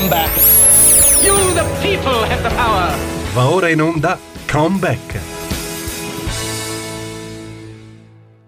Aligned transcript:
Comeback. 0.00 0.34
You, 1.22 1.36
the 1.52 1.62
people, 1.82 2.24
have 2.24 2.42
the 2.42 2.54
power. 2.54 2.96
Va 3.34 3.50
ora 3.50 3.68
in 3.68 3.82
onda 3.82 4.18
Comeback. 4.50 5.20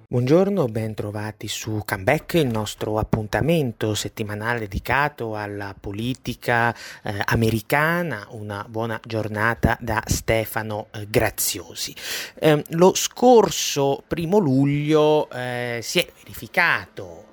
Buongiorno, 0.08 0.64
ben 0.68 0.94
trovati 0.94 1.48
su 1.48 1.82
Comeback, 1.84 2.34
il 2.34 2.46
nostro 2.46 2.98
appuntamento 2.98 3.94
settimanale 3.94 4.60
dedicato 4.60 5.36
alla 5.36 5.74
politica 5.78 6.74
eh, 7.02 7.20
americana. 7.26 8.26
Una 8.30 8.64
buona 8.66 8.98
giornata 9.04 9.76
da 9.78 10.02
Stefano 10.06 10.86
eh, 10.90 11.06
Graziosi. 11.06 11.94
Eh, 12.38 12.64
lo 12.70 12.94
scorso 12.94 14.02
primo 14.06 14.38
luglio 14.38 15.28
eh, 15.28 15.80
si 15.82 15.98
è 15.98 16.10
verificato 16.18 17.31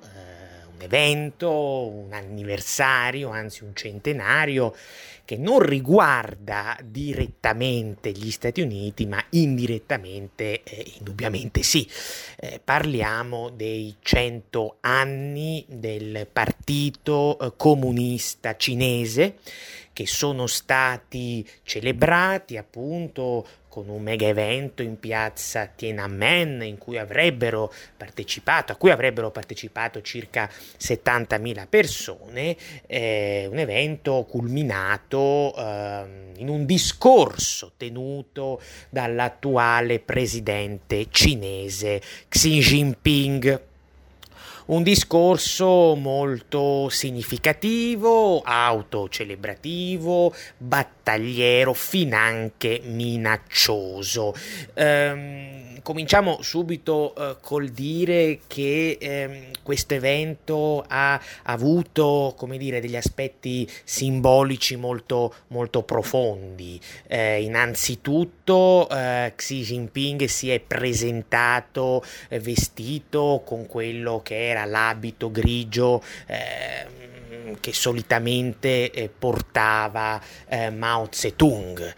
evento, 0.82 1.50
un 1.88 2.12
anniversario, 2.12 3.30
anzi 3.30 3.64
un 3.64 3.74
centenario 3.74 4.74
che 5.30 5.36
non 5.36 5.60
riguarda 5.60 6.76
direttamente 6.82 8.10
gli 8.10 8.32
Stati 8.32 8.62
Uniti, 8.62 9.06
ma 9.06 9.24
indirettamente, 9.30 10.64
eh, 10.64 10.94
indubbiamente 10.98 11.62
sì. 11.62 11.88
Eh, 12.36 12.60
parliamo 12.62 13.50
dei 13.50 13.94
100 14.00 14.78
anni 14.80 15.64
del 15.68 16.26
Partito 16.32 17.38
eh, 17.38 17.52
Comunista 17.56 18.56
Cinese 18.56 19.36
che 20.00 20.06
sono 20.06 20.46
stati 20.46 21.46
celebrati 21.62 22.56
appunto 22.56 23.46
con 23.68 23.90
un 23.90 24.00
mega 24.00 24.26
evento 24.26 24.80
in 24.80 24.98
piazza 24.98 25.66
Tiananmen 25.66 26.62
in 26.62 26.78
cui 26.78 26.96
avrebbero 26.96 27.70
partecipato, 27.98 28.72
a 28.72 28.76
cui 28.76 28.90
avrebbero 28.90 29.30
partecipato 29.30 30.00
circa 30.00 30.48
70.000 30.48 31.66
persone, 31.68 32.56
eh, 32.86 33.46
un 33.50 33.58
evento 33.58 34.24
culminato 34.26 35.54
eh, 35.54 36.32
in 36.38 36.48
un 36.48 36.64
discorso 36.64 37.72
tenuto 37.76 38.58
dall'attuale 38.88 40.00
presidente 40.00 41.08
cinese 41.10 42.00
Xi 42.26 42.58
Jinping 42.58 43.68
un 44.70 44.82
discorso 44.84 45.96
molto 45.96 46.88
significativo, 46.90 48.40
autocelebrativo, 48.40 50.32
battagliero, 50.56 51.72
finanche 51.74 52.80
minaccioso. 52.84 54.32
Ehm, 54.74 55.69
cominciamo 55.82 56.42
subito 56.42 57.14
eh, 57.14 57.36
col 57.40 57.68
dire 57.68 58.40
che 58.46 58.98
ehm, 59.00 59.50
questo 59.62 59.94
evento 59.94 60.84
ha 60.86 61.20
avuto, 61.44 62.34
come 62.36 62.58
dire, 62.58 62.80
degli 62.80 62.96
aspetti 62.96 63.68
simbolici 63.84 64.76
molto, 64.76 65.34
molto 65.48 65.82
profondi. 65.82 66.80
Eh, 67.06 67.42
innanzitutto 67.42 68.88
eh, 68.88 69.32
Xi 69.36 69.62
Jinping 69.62 70.24
si 70.24 70.50
è 70.50 70.60
presentato 70.60 72.02
eh, 72.28 72.40
vestito 72.40 73.42
con 73.44 73.66
quello 73.66 74.20
che 74.22 74.48
era 74.48 74.64
l'abito 74.64 75.30
grigio 75.30 76.02
eh, 76.26 77.08
che 77.58 77.72
solitamente 77.72 78.90
eh, 78.90 79.08
portava 79.08 80.20
eh, 80.46 80.70
Mao 80.70 81.08
Zedong. 81.10 81.94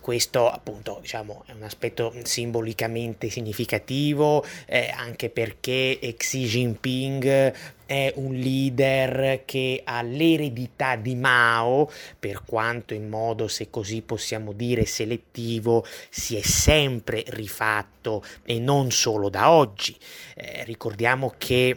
questo 0.00 0.48
appunto 0.50 0.98
diciamo 1.00 1.44
è 1.46 1.52
un 1.52 1.62
aspetto 1.62 2.14
simbolicamente 2.22 3.28
significativo 3.30 4.44
eh, 4.66 4.92
anche 4.94 5.30
perché 5.30 5.98
Xi 6.16 6.44
Jinping 6.44 7.74
è 7.86 8.12
un 8.16 8.34
leader 8.34 9.44
che 9.44 9.80
ha 9.84 10.02
l'eredità 10.02 10.96
di 10.96 11.14
Mao, 11.14 11.88
per 12.18 12.42
quanto 12.44 12.92
in 12.94 13.08
modo, 13.08 13.46
se 13.46 13.70
così 13.70 14.02
possiamo 14.02 14.52
dire, 14.52 14.84
selettivo, 14.84 15.86
si 16.10 16.36
è 16.36 16.42
sempre 16.42 17.22
rifatto 17.28 18.24
e 18.44 18.58
non 18.58 18.90
solo 18.90 19.28
da 19.28 19.50
oggi. 19.50 19.96
Eh, 20.34 20.64
ricordiamo 20.64 21.32
che 21.38 21.76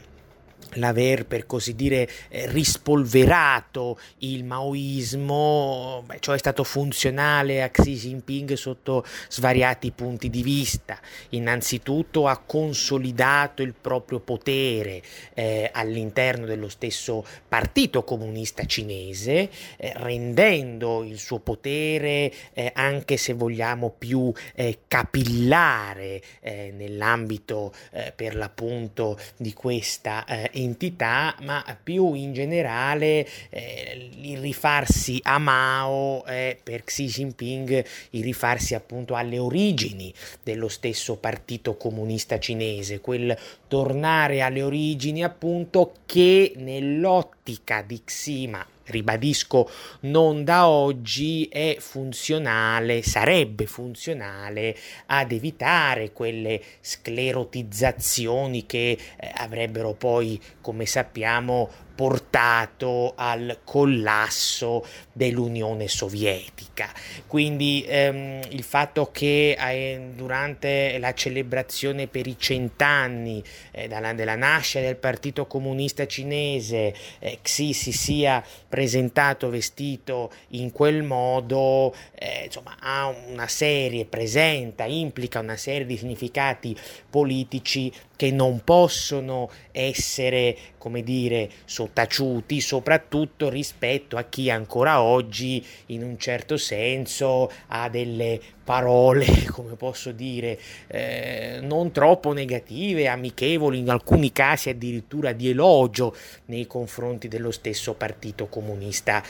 l'aver 0.74 1.26
per 1.26 1.46
così 1.46 1.76
dire 1.76 2.08
eh, 2.30 2.50
rispolverato 2.52 4.00
il 4.20 4.44
maoismo, 4.44 6.04
beh, 6.06 6.20
ciò 6.20 6.34
è 6.34 6.38
stato 6.38 6.64
funzionale 6.64 7.64
a 7.64 7.70
Xi 7.70 7.96
Jinping 7.96 8.54
sotto 8.54 9.04
svariati 9.30 9.92
punti 9.92 10.30
di 10.30 10.44
vista. 10.44 11.00
Innanzitutto 11.30 12.28
ha 12.28 12.38
consolidato 12.38 13.62
il 13.62 13.74
proprio 13.74 14.20
potere 14.20 15.02
eh, 15.34 15.70
all'interno 15.74 16.46
dello 16.46 16.70
stesso 16.70 17.26
partito 17.48 18.04
comunista 18.04 18.66
cinese, 18.66 19.50
eh, 19.78 19.94
rendendo 19.96 21.04
il 21.04 21.18
suo 21.18 21.40
potere 21.40 22.32
eh, 22.54 22.72
anche 22.76 23.18
se 23.18 23.34
vogliamo 23.34 23.94
più 23.98 24.32
eh, 24.54 24.80
capillare 24.88 26.22
eh, 26.42 26.72
nell'ambito 26.76 27.74
per 28.16 28.36
l'appunto 28.36 29.18
di 29.38 29.54
questa 29.54 30.26
entità, 30.52 31.36
ma 31.42 31.64
più 31.82 32.14
in 32.14 32.34
generale 32.34 33.28
eh, 33.50 34.10
il 34.22 34.40
rifarsi 34.40 35.20
a 35.24 35.38
Mao 35.38 36.24
è 36.26 36.58
per 36.62 36.84
Xi 36.84 37.06
Jinping 37.06 37.86
il 38.12 38.24
rifarsi 38.24 38.76
appunto 38.76 39.16
alle 39.16 39.40
origini 39.40 40.14
dello 40.44 40.68
stesso 40.68 41.16
partito 41.16 41.76
comunista 41.76 42.40
cinese, 42.40 43.00
quel 43.00 43.38
tornare 43.68 44.42
alle 44.42 44.62
origini 44.62 45.24
appunto 45.24 45.94
che 46.06 46.54
nell'ottica 46.56 47.82
di 47.82 48.02
Xi, 48.04 48.48
ma 48.48 48.66
ribadisco 48.90 49.70
non 50.02 50.44
da 50.44 50.68
oggi, 50.68 51.46
è 51.46 51.78
funzionale, 51.80 53.02
sarebbe 53.02 53.66
funzionale 53.66 54.76
ad 55.08 55.32
evitare 55.32 56.12
quelle 56.12 56.62
sclerotizzazioni 56.82 58.66
che 58.66 58.92
eh, 58.92 59.32
avrebbero 59.36 59.94
poi, 59.94 60.40
come 60.62 60.86
sappiamo, 60.86 61.88
portato 62.00 63.12
al 63.18 63.60
collasso 63.66 64.86
dell'Unione 65.12 65.90
Sovietica. 65.90 66.94
Quindi 67.28 67.84
ehm, 67.86 68.40
il 68.52 68.64
fatto 68.64 69.10
che 69.12 69.58
eh, 69.60 70.12
durante 70.16 70.98
la 70.98 71.14
celebrazione 71.14 72.08
per 72.08 72.26
i 72.26 72.38
cent'anni 72.40 73.44
eh, 73.72 73.90
dalla, 73.90 74.14
della 74.14 74.38
nascita 74.38 74.80
del 74.80 74.96
Partito 74.96 75.46
Comunista 75.46 76.08
Cinese 76.08 76.96
eh, 77.20 77.40
Xi 77.42 77.74
si 77.74 77.92
sia 77.92 78.42
presentato 78.70 79.50
vestito 79.50 80.32
in 80.52 80.72
quel 80.72 81.04
modo, 81.04 81.94
eh, 82.16 82.46
insomma, 82.46 82.78
ha 82.80 83.14
una 83.28 83.50
serie, 83.50 84.06
presenta, 84.06 84.86
implica 84.86 85.40
una 85.40 85.58
serie 85.58 85.86
di 85.86 85.98
significati 85.98 86.74
politici 87.10 87.92
che 88.20 88.32
non 88.32 88.66
possono 88.66 89.50
essere, 89.72 90.54
come 90.80 91.04
dire, 91.04 91.48
sottaciuti, 91.66 92.60
soprattutto 92.60 93.50
rispetto 93.50 94.18
a 94.18 94.24
chi 94.24 94.50
ancora 94.50 95.02
oggi, 95.02 95.64
in 95.88 96.02
un 96.02 96.18
certo 96.18 96.58
senso, 96.58 97.52
ha 97.68 97.88
delle 97.90 98.42
parole, 98.64 99.46
come 99.52 99.76
posso 99.76 100.12
dire, 100.12 100.58
eh, 100.88 101.60
non 101.62 101.92
troppo 101.92 102.34
negative, 102.34 103.08
amichevoli, 103.08 103.78
in 103.78 103.92
alcuni 103.92 104.32
casi 104.32 104.70
addirittura 104.70 105.34
di 105.34 105.50
elogio 105.50 106.16
nei 106.46 106.66
confronti 106.66 107.28
dello 107.28 107.52
stesso 107.52 107.94
partito 107.94 108.48
comunista, 108.48 109.22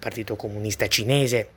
partito 0.00 0.34
comunista 0.34 0.88
cinese 0.88 1.50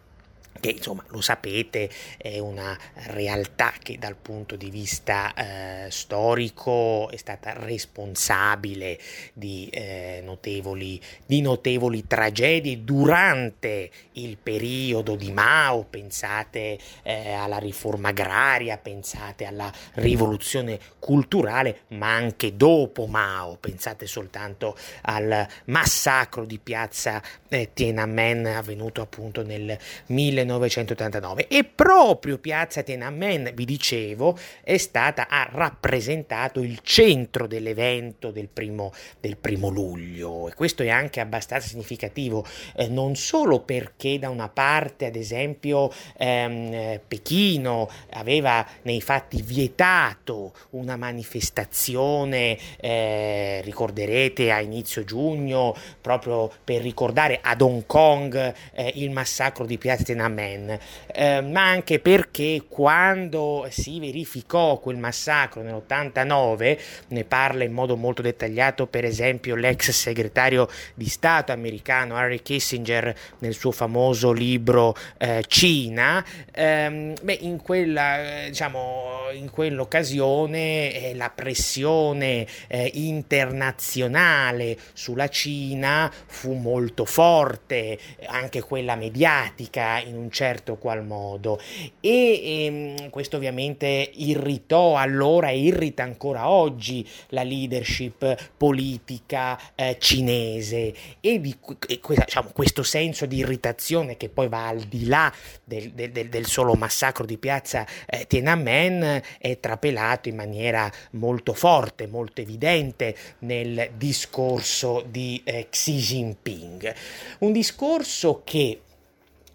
che 0.59 0.69
insomma 0.69 1.03
lo 1.07 1.21
sapete 1.21 1.89
è 2.17 2.39
una 2.39 2.77
realtà 3.07 3.73
che 3.81 3.97
dal 3.97 4.15
punto 4.15 4.55
di 4.55 4.69
vista 4.69 5.33
eh, 5.33 5.89
storico 5.89 7.09
è 7.09 7.17
stata 7.17 7.53
responsabile 7.53 8.99
di, 9.33 9.69
eh, 9.71 10.21
notevoli, 10.23 11.01
di 11.25 11.41
notevoli 11.41 12.05
tragedie 12.05 12.83
durante 12.83 13.89
il 14.13 14.37
periodo 14.37 15.15
di 15.15 15.31
Mao, 15.31 15.83
pensate 15.89 16.77
eh, 17.03 17.31
alla 17.31 17.57
riforma 17.57 18.09
agraria, 18.09 18.77
pensate 18.77 19.45
alla 19.45 19.71
rivoluzione 19.93 20.79
culturale, 20.99 21.81
ma 21.89 22.13
anche 22.13 22.55
dopo 22.55 23.07
Mao, 23.07 23.57
pensate 23.57 24.05
soltanto 24.05 24.77
al 25.03 25.47
massacro 25.65 26.45
di 26.45 26.59
piazza 26.59 27.21
eh, 27.49 27.71
Tiananmen 27.73 28.45
avvenuto 28.45 29.01
appunto 29.01 29.43
nel 29.43 29.77
19 30.05 30.40
1989 30.45 31.47
e 31.47 31.63
proprio 31.63 32.37
piazza 32.37 32.81
Tiananmen, 32.83 33.51
vi 33.53 33.65
dicevo, 33.65 34.37
è 34.63 34.77
stata, 34.77 35.27
ha 35.27 35.47
rappresentato 35.51 36.61
il 36.61 36.79
centro 36.81 37.47
dell'evento 37.47 38.31
del 38.31 38.47
primo, 38.47 38.91
del 39.19 39.37
primo 39.37 39.69
luglio. 39.69 40.47
E 40.47 40.53
questo 40.53 40.83
è 40.83 40.89
anche 40.89 41.19
abbastanza 41.19 41.67
significativo, 41.67 42.45
eh, 42.75 42.87
non 42.87 43.15
solo 43.15 43.61
perché 43.61 44.19
da 44.19 44.29
una 44.29 44.49
parte 44.49 45.05
ad 45.05 45.15
esempio 45.15 45.91
ehm, 46.17 46.99
Pechino 47.07 47.89
aveva 48.11 48.65
nei 48.83 49.01
fatti 49.01 49.41
vietato 49.41 50.53
una 50.71 50.95
manifestazione, 50.95 52.57
eh, 52.79 53.61
ricorderete 53.63 54.51
a 54.51 54.61
inizio 54.61 55.03
giugno, 55.03 55.75
proprio 55.99 56.51
per 56.63 56.81
ricordare 56.81 57.39
ad 57.41 57.61
Hong 57.61 57.85
Kong 57.85 58.53
eh, 58.73 58.91
il 58.95 59.11
massacro 59.11 59.65
di 59.65 59.77
Piazza 59.77 60.03
Tiananmen, 60.03 60.29
eh, 60.39 61.41
ma 61.41 61.69
anche 61.69 61.99
perché 61.99 62.63
quando 62.67 63.67
si 63.69 63.99
verificò 63.99 64.79
quel 64.79 64.97
massacro 64.97 65.61
nell'89, 65.61 66.79
ne 67.09 67.23
parla 67.23 67.63
in 67.63 67.71
modo 67.71 67.95
molto 67.95 68.21
dettagliato 68.21 68.87
per 68.87 69.05
esempio 69.05 69.55
l'ex 69.55 69.89
segretario 69.89 70.67
di 70.93 71.07
Stato 71.07 71.51
americano 71.51 72.15
Harry 72.15 72.41
Kissinger 72.41 73.13
nel 73.39 73.53
suo 73.53 73.71
famoso 73.71 74.31
libro 74.31 74.95
eh, 75.17 75.43
Cina, 75.47 76.23
ehm, 76.51 77.15
beh, 77.21 77.37
in, 77.41 77.61
quella, 77.61 78.45
diciamo, 78.47 79.29
in 79.33 79.49
quell'occasione 79.49 81.09
eh, 81.09 81.15
la 81.15 81.29
pressione 81.29 82.45
eh, 82.67 82.91
internazionale 82.93 84.77
sulla 84.93 85.27
Cina 85.27 86.11
fu 86.25 86.53
molto 86.53 87.05
forte, 87.05 87.97
anche 88.27 88.61
quella 88.61 88.95
mediatica 88.95 89.99
in 89.99 90.20
un 90.21 90.31
certo 90.31 90.77
qual 90.77 91.05
modo 91.05 91.59
e 91.99 92.65
ehm, 92.65 93.09
questo 93.09 93.37
ovviamente 93.37 94.11
irritò 94.15 94.95
allora 94.95 95.49
e 95.49 95.59
irrita 95.59 96.03
ancora 96.03 96.49
oggi 96.49 97.07
la 97.29 97.43
leadership 97.43 98.51
politica 98.55 99.59
eh, 99.75 99.97
cinese 99.99 100.93
e, 101.19 101.39
di, 101.41 101.55
e 101.87 101.99
diciamo, 102.07 102.49
questo 102.53 102.83
senso 102.83 103.25
di 103.25 103.37
irritazione 103.37 104.17
che 104.17 104.29
poi 104.29 104.47
va 104.47 104.67
al 104.67 104.81
di 104.81 105.07
là 105.07 105.31
del, 105.63 105.91
del, 105.91 106.29
del 106.29 106.45
solo 106.45 106.73
massacro 106.73 107.25
di 107.25 107.37
piazza 107.37 107.85
eh, 108.05 108.25
Tiananmen 108.27 109.21
è 109.39 109.59
trapelato 109.59 110.29
in 110.29 110.35
maniera 110.35 110.91
molto 111.11 111.53
forte, 111.53 112.07
molto 112.07 112.41
evidente 112.41 113.15
nel 113.39 113.91
discorso 113.97 115.03
di 115.07 115.41
eh, 115.43 115.67
Xi 115.69 115.97
Jinping. 115.97 116.93
Un 117.39 117.51
discorso 117.51 118.41
che 118.43 118.81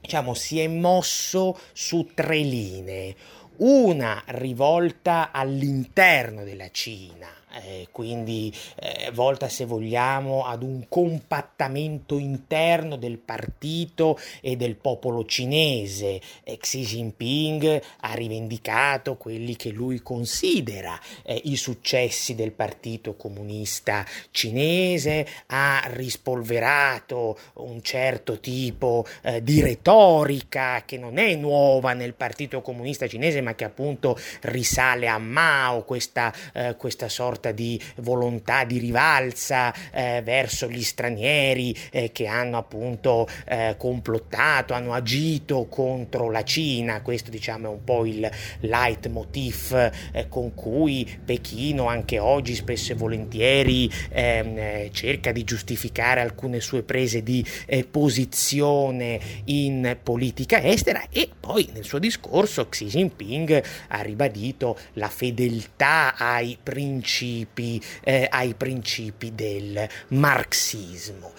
diciamo, 0.06 0.34
si 0.34 0.60
è 0.60 0.68
mosso 0.68 1.58
su 1.72 2.10
tre 2.14 2.38
linee. 2.38 3.14
Una 3.56 4.22
rivolta 4.26 5.30
all'interno 5.32 6.44
della 6.44 6.70
Cina, 6.70 7.26
eh, 7.52 7.88
quindi 7.90 8.52
eh, 8.76 9.10
volta 9.12 9.48
se 9.48 9.64
vogliamo 9.64 10.44
ad 10.44 10.62
un 10.62 10.86
compattamento 10.88 12.18
interno 12.18 12.96
del 12.96 13.18
partito 13.18 14.18
e 14.40 14.56
del 14.56 14.76
popolo 14.76 15.24
cinese. 15.24 16.20
Eh, 16.44 16.58
Xi 16.58 16.82
Jinping 16.82 17.82
ha 18.00 18.12
rivendicato 18.14 19.16
quelli 19.16 19.56
che 19.56 19.70
lui 19.70 20.00
considera 20.00 21.00
eh, 21.22 21.40
i 21.44 21.56
successi 21.56 22.34
del 22.34 22.52
partito 22.52 23.14
comunista 23.14 24.04
cinese, 24.30 25.26
ha 25.46 25.82
rispolverato 25.86 27.38
un 27.54 27.82
certo 27.82 28.38
tipo 28.40 29.06
eh, 29.22 29.42
di 29.42 29.62
retorica 29.62 30.82
che 30.84 30.98
non 30.98 31.18
è 31.18 31.34
nuova 31.36 31.92
nel 31.92 32.14
partito 32.14 32.60
comunista 32.60 33.06
cinese 33.06 33.40
ma 33.40 33.54
che 33.54 33.64
appunto 33.64 34.18
risale 34.42 35.08
a 35.08 35.18
Mao, 35.18 35.84
questa, 35.84 36.32
eh, 36.52 36.76
questa 36.76 37.08
sorta 37.08 37.35
sorta 37.36 37.52
di 37.52 37.80
volontà 37.96 38.64
di 38.64 38.78
rivalsa 38.78 39.72
eh, 39.92 40.22
verso 40.24 40.68
gli 40.68 40.82
stranieri 40.82 41.76
eh, 41.90 42.10
che 42.10 42.26
hanno 42.26 42.56
appunto 42.56 43.28
eh, 43.46 43.74
complottato, 43.76 44.72
hanno 44.72 44.94
agito 44.94 45.66
contro 45.66 46.30
la 46.30 46.42
Cina. 46.42 47.02
Questo 47.02 47.30
diciamo 47.30 47.66
è 47.66 47.70
un 47.70 47.84
po' 47.84 48.06
il 48.06 48.28
leitmotiv 48.60 49.92
eh, 50.12 50.28
con 50.28 50.54
cui 50.54 51.06
Pechino 51.24 51.86
anche 51.86 52.18
oggi 52.18 52.54
spesso 52.54 52.92
e 52.92 52.94
volentieri 52.94 53.90
ehm, 54.10 54.58
eh, 54.58 54.90
cerca 54.92 55.32
di 55.32 55.44
giustificare 55.44 56.20
alcune 56.20 56.60
sue 56.60 56.82
prese 56.82 57.22
di 57.22 57.44
eh, 57.66 57.84
posizione 57.84 59.20
in 59.44 59.96
politica 60.02 60.62
estera 60.62 61.04
e 61.10 61.28
poi 61.38 61.68
nel 61.74 61.84
suo 61.84 61.98
discorso 61.98 62.68
Xi 62.68 62.86
Jinping 62.86 63.62
ha 63.88 64.00
ribadito 64.00 64.78
la 64.94 65.08
fedeltà 65.08 66.14
ai 66.16 66.56
principi 66.62 67.25
principi, 67.26 67.82
eh, 68.04 68.28
ai 68.30 68.54
principi 68.54 69.34
del 69.34 69.88
marxismo. 70.08 71.32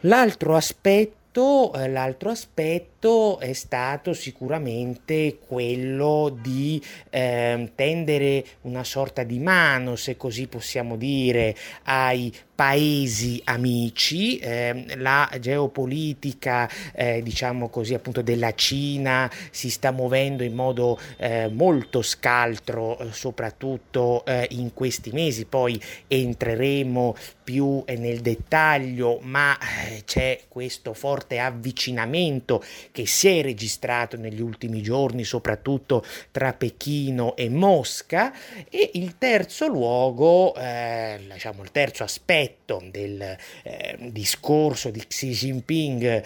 L'altro 0.00 0.56
aspetto, 0.56 1.72
eh, 1.74 1.88
l'altro 1.88 2.30
aspetto 2.30 2.95
è 3.38 3.52
stato 3.52 4.12
sicuramente 4.12 5.38
quello 5.46 6.36
di 6.40 6.82
eh, 7.10 7.70
tendere 7.74 8.44
una 8.62 8.84
sorta 8.84 9.22
di 9.22 9.38
mano, 9.38 9.94
se 9.94 10.16
così 10.16 10.48
possiamo 10.48 10.96
dire, 10.96 11.54
ai 11.84 12.32
paesi 12.56 13.40
amici, 13.44 14.38
eh, 14.38 14.96
la 14.96 15.30
geopolitica 15.38 16.68
eh, 16.94 17.22
diciamo 17.22 17.68
così 17.68 17.92
appunto 17.92 18.22
della 18.22 18.54
Cina 18.54 19.30
si 19.50 19.68
sta 19.68 19.90
muovendo 19.90 20.42
in 20.42 20.54
modo 20.54 20.98
eh, 21.18 21.48
molto 21.52 22.00
scaltro 22.00 22.98
eh, 22.98 23.12
soprattutto 23.12 24.24
eh, 24.24 24.46
in 24.52 24.72
questi 24.72 25.10
mesi, 25.12 25.44
poi 25.44 25.78
entreremo 26.08 27.14
più 27.44 27.84
nel 27.86 28.20
dettaglio, 28.22 29.20
ma 29.22 29.56
eh, 29.58 30.02
c'è 30.04 30.40
questo 30.48 30.94
forte 30.94 31.38
avvicinamento 31.38 32.64
che 32.96 33.04
si 33.04 33.28
è 33.28 33.42
registrato 33.42 34.16
negli 34.16 34.40
ultimi 34.40 34.80
giorni 34.80 35.22
soprattutto 35.22 36.02
tra 36.30 36.54
Pechino 36.54 37.36
e 37.36 37.50
Mosca 37.50 38.32
e 38.70 38.92
il 38.94 39.18
terzo 39.18 39.66
luogo, 39.66 40.54
diciamo 40.54 41.62
il 41.62 41.70
terzo 41.72 42.04
aspetto 42.04 42.82
del 42.90 43.36
eh, 43.64 43.98
discorso 44.00 44.88
di 44.88 45.06
Xi 45.06 45.28
Jinping 45.28 46.22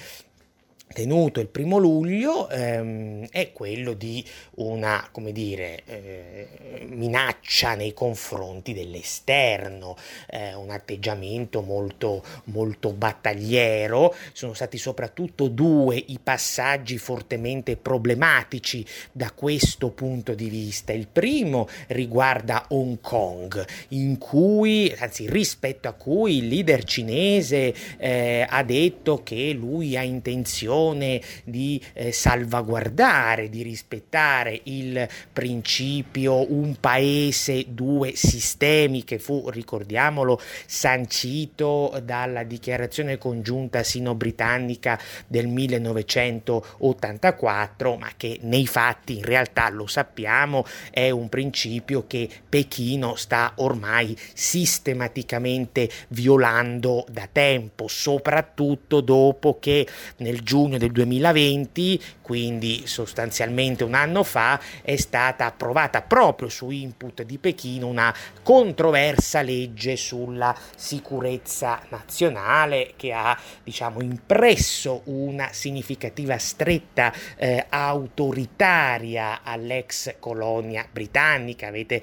tenuto 0.92 1.38
il 1.38 1.46
primo 1.46 1.78
luglio 1.78 2.48
ehm, 2.48 3.28
è 3.30 3.52
quello 3.52 3.92
di 3.92 4.24
una 4.56 5.08
come 5.12 5.30
dire 5.30 5.82
eh, 5.86 6.48
minaccia 6.88 7.74
nei 7.74 7.94
confronti 7.94 8.74
dell'esterno 8.74 9.96
eh, 10.28 10.54
un 10.54 10.70
atteggiamento 10.70 11.62
molto 11.62 12.24
molto 12.44 12.92
battagliero. 12.92 14.14
Sono 14.32 14.52
stati 14.52 14.78
soprattutto 14.78 15.46
due 15.46 15.96
i 15.96 16.18
passaggi 16.20 16.98
fortemente 16.98 17.76
problematici 17.76 18.84
da 19.12 19.30
questo 19.30 19.90
punto 19.90 20.34
di 20.34 20.48
vista. 20.48 20.92
Il 20.92 21.06
primo 21.06 21.68
riguarda 21.88 22.66
Hong 22.70 23.00
Kong 23.00 23.64
in 23.88 24.18
cui 24.18 24.92
anzi 24.98 25.30
rispetto 25.30 25.86
a 25.86 25.92
cui 25.92 26.38
il 26.38 26.48
leader 26.48 26.82
cinese 26.82 27.72
eh, 27.96 28.44
ha 28.48 28.62
detto 28.64 29.22
che 29.22 29.52
lui 29.52 29.96
ha 29.96 30.02
intenzione 30.02 30.78
intenzione 30.80 31.20
di 31.44 31.80
eh, 31.92 32.10
salvaguardare, 32.12 33.48
di 33.48 33.62
rispettare 33.62 34.60
il 34.64 35.08
principio 35.32 36.52
un 36.52 36.76
paese, 36.80 37.66
due 37.68 38.14
sistemi 38.14 39.04
che 39.04 39.18
fu, 39.18 39.48
ricordiamolo, 39.50 40.40
sancito 40.66 41.98
dalla 42.02 42.42
dichiarazione 42.44 43.16
congiunta 43.18 43.82
sino-britannica 43.82 44.98
del 45.26 45.48
1984, 45.48 47.96
ma 47.96 48.10
che 48.16 48.38
nei 48.42 48.66
fatti 48.66 49.18
in 49.18 49.24
realtà 49.24 49.68
lo 49.70 49.86
sappiamo 49.86 50.64
è 50.90 51.10
un 51.10 51.28
principio 51.28 52.06
che 52.06 52.28
Pechino 52.48 53.16
sta 53.16 53.52
ormai 53.56 54.16
sistematicamente 54.32 55.90
violando 56.08 57.04
da 57.08 57.28
tempo, 57.30 57.86
soprattutto 57.88 59.00
dopo 59.00 59.58
che 59.58 59.86
nel 60.18 60.42
giugno 60.42 60.69
giugno 60.70 60.78
del 60.78 60.92
2020, 60.92 62.00
quindi 62.22 62.86
sostanzialmente 62.86 63.82
un 63.82 63.94
anno 63.94 64.22
fa, 64.22 64.60
è 64.82 64.94
stata 64.96 65.46
approvata 65.46 66.02
proprio 66.02 66.48
su 66.48 66.70
input 66.70 67.22
di 67.22 67.38
Pechino 67.38 67.88
una 67.88 68.14
controversa 68.42 69.42
legge 69.42 69.96
sulla 69.96 70.56
sicurezza 70.76 71.82
nazionale 71.88 72.92
che 72.96 73.12
ha 73.12 73.36
diciamo 73.64 74.00
impresso 74.00 75.02
una 75.06 75.48
significativa 75.52 76.38
stretta 76.38 77.12
eh, 77.36 77.66
autoritaria 77.68 79.40
all'ex 79.42 80.14
colonia 80.20 80.86
britannica. 80.90 81.66
Avete, 81.66 82.02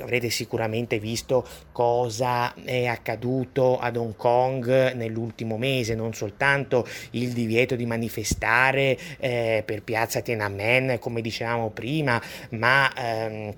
avrete 0.00 0.30
sicuramente 0.30 0.98
visto 0.98 1.46
cosa 1.70 2.52
è 2.64 2.86
accaduto 2.86 3.78
ad 3.78 3.96
Hong 3.96 4.16
Kong 4.16 4.92
nell'ultimo 4.94 5.56
mese, 5.56 5.94
non 5.94 6.14
soltanto 6.14 6.86
il 7.10 7.32
divieto 7.32 7.76
di 7.76 7.84
manifestazione 7.84 8.06
manifestare 8.08 8.98
eh, 9.18 9.62
per 9.64 9.82
piazza 9.82 10.20
Tiananmen, 10.20 10.98
come 10.98 11.20
dicevamo 11.20 11.70
prima, 11.70 12.20
ma 12.50 12.90
ehm, 12.94 13.54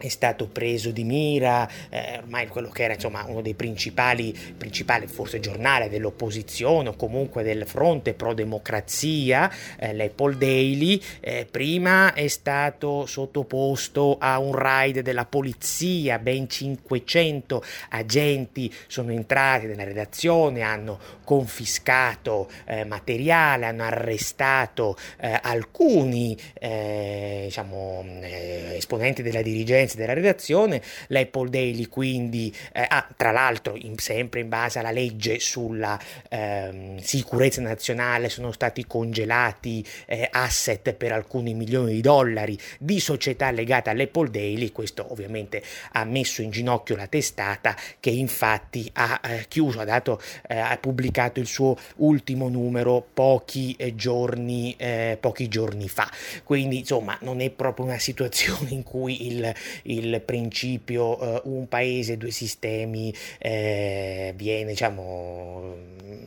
è 0.00 0.08
stato 0.08 0.46
preso 0.46 0.90
di 0.90 1.04
mira, 1.04 1.68
eh, 1.90 2.18
ormai 2.18 2.46
quello 2.48 2.70
che 2.70 2.84
era 2.84 2.94
insomma, 2.94 3.24
uno 3.26 3.42
dei 3.42 3.54
principali, 3.54 4.34
principali 4.56 5.06
forse 5.06 5.40
giornali 5.40 5.88
dell'opposizione 5.90 6.88
o 6.88 6.96
comunque 6.96 7.42
del 7.42 7.66
fronte 7.66 8.14
pro 8.14 8.32
democrazia, 8.32 9.50
eh, 9.78 9.92
l'Apple 9.94 10.38
Daily, 10.38 11.00
eh, 11.20 11.46
prima 11.50 12.14
è 12.14 12.28
stato 12.28 13.04
sottoposto 13.04 14.16
a 14.18 14.38
un 14.38 14.54
raid 14.54 15.00
della 15.00 15.26
polizia, 15.26 16.18
ben 16.18 16.48
500 16.48 17.62
agenti 17.90 18.72
sono 18.86 19.12
entrati 19.12 19.66
nella 19.66 19.84
redazione, 19.84 20.62
hanno 20.62 20.98
confiscato 21.24 22.48
eh, 22.64 22.84
materiale, 22.84 23.66
hanno 23.66 23.84
arrestato 23.84 24.96
eh, 25.20 25.38
alcuni 25.42 26.36
eh, 26.54 27.42
diciamo, 27.44 28.04
esponenti 28.22 29.22
della 29.22 29.42
dirigenza 29.42 29.89
competenze 29.90 29.96
della 29.96 30.12
redazione, 30.12 30.82
l'Apple 31.08 31.48
Daily 31.48 31.88
quindi, 31.88 32.54
eh, 32.72 32.84
ah, 32.86 33.06
tra 33.16 33.30
l'altro 33.30 33.74
in, 33.76 33.98
sempre 33.98 34.40
in 34.40 34.48
base 34.48 34.78
alla 34.78 34.90
legge 34.90 35.38
sulla 35.40 35.98
eh, 36.28 36.96
sicurezza 37.00 37.60
nazionale 37.60 38.28
sono 38.28 38.52
stati 38.52 38.86
congelati 38.86 39.84
eh, 40.06 40.28
asset 40.30 40.92
per 40.94 41.12
alcuni 41.12 41.54
milioni 41.54 41.94
di 41.94 42.00
dollari 42.00 42.58
di 42.78 43.00
società 43.00 43.50
legate 43.50 43.90
all'Apple 43.90 44.30
Daily, 44.30 44.70
questo 44.70 45.06
ovviamente 45.10 45.62
ha 45.92 46.04
messo 46.04 46.42
in 46.42 46.50
ginocchio 46.50 46.96
la 46.96 47.06
testata 47.06 47.76
che 47.98 48.10
infatti 48.10 48.88
ha 48.94 49.20
eh, 49.24 49.46
chiuso, 49.48 49.80
ha, 49.80 49.84
dato, 49.84 50.20
eh, 50.48 50.58
ha 50.58 50.76
pubblicato 50.78 51.40
il 51.40 51.46
suo 51.46 51.76
ultimo 51.96 52.48
numero 52.48 53.06
pochi 53.12 53.74
eh, 53.78 53.94
giorni, 53.94 54.76
pochi 55.20 55.48
giorni 55.48 55.88
fa, 55.88 56.10
quindi 56.44 56.78
insomma 56.78 57.16
non 57.22 57.40
è 57.40 57.50
proprio 57.50 57.86
una 57.86 57.98
situazione 57.98 58.70
in 58.70 58.82
cui 58.82 59.26
il, 59.26 59.54
il 59.84 60.20
principio 60.24 61.22
uh, 61.22 61.40
un 61.44 61.68
paese, 61.68 62.16
due 62.16 62.30
sistemi 62.30 63.12
eh, 63.38 64.32
viene, 64.36 64.70
diciamo, 64.70 65.74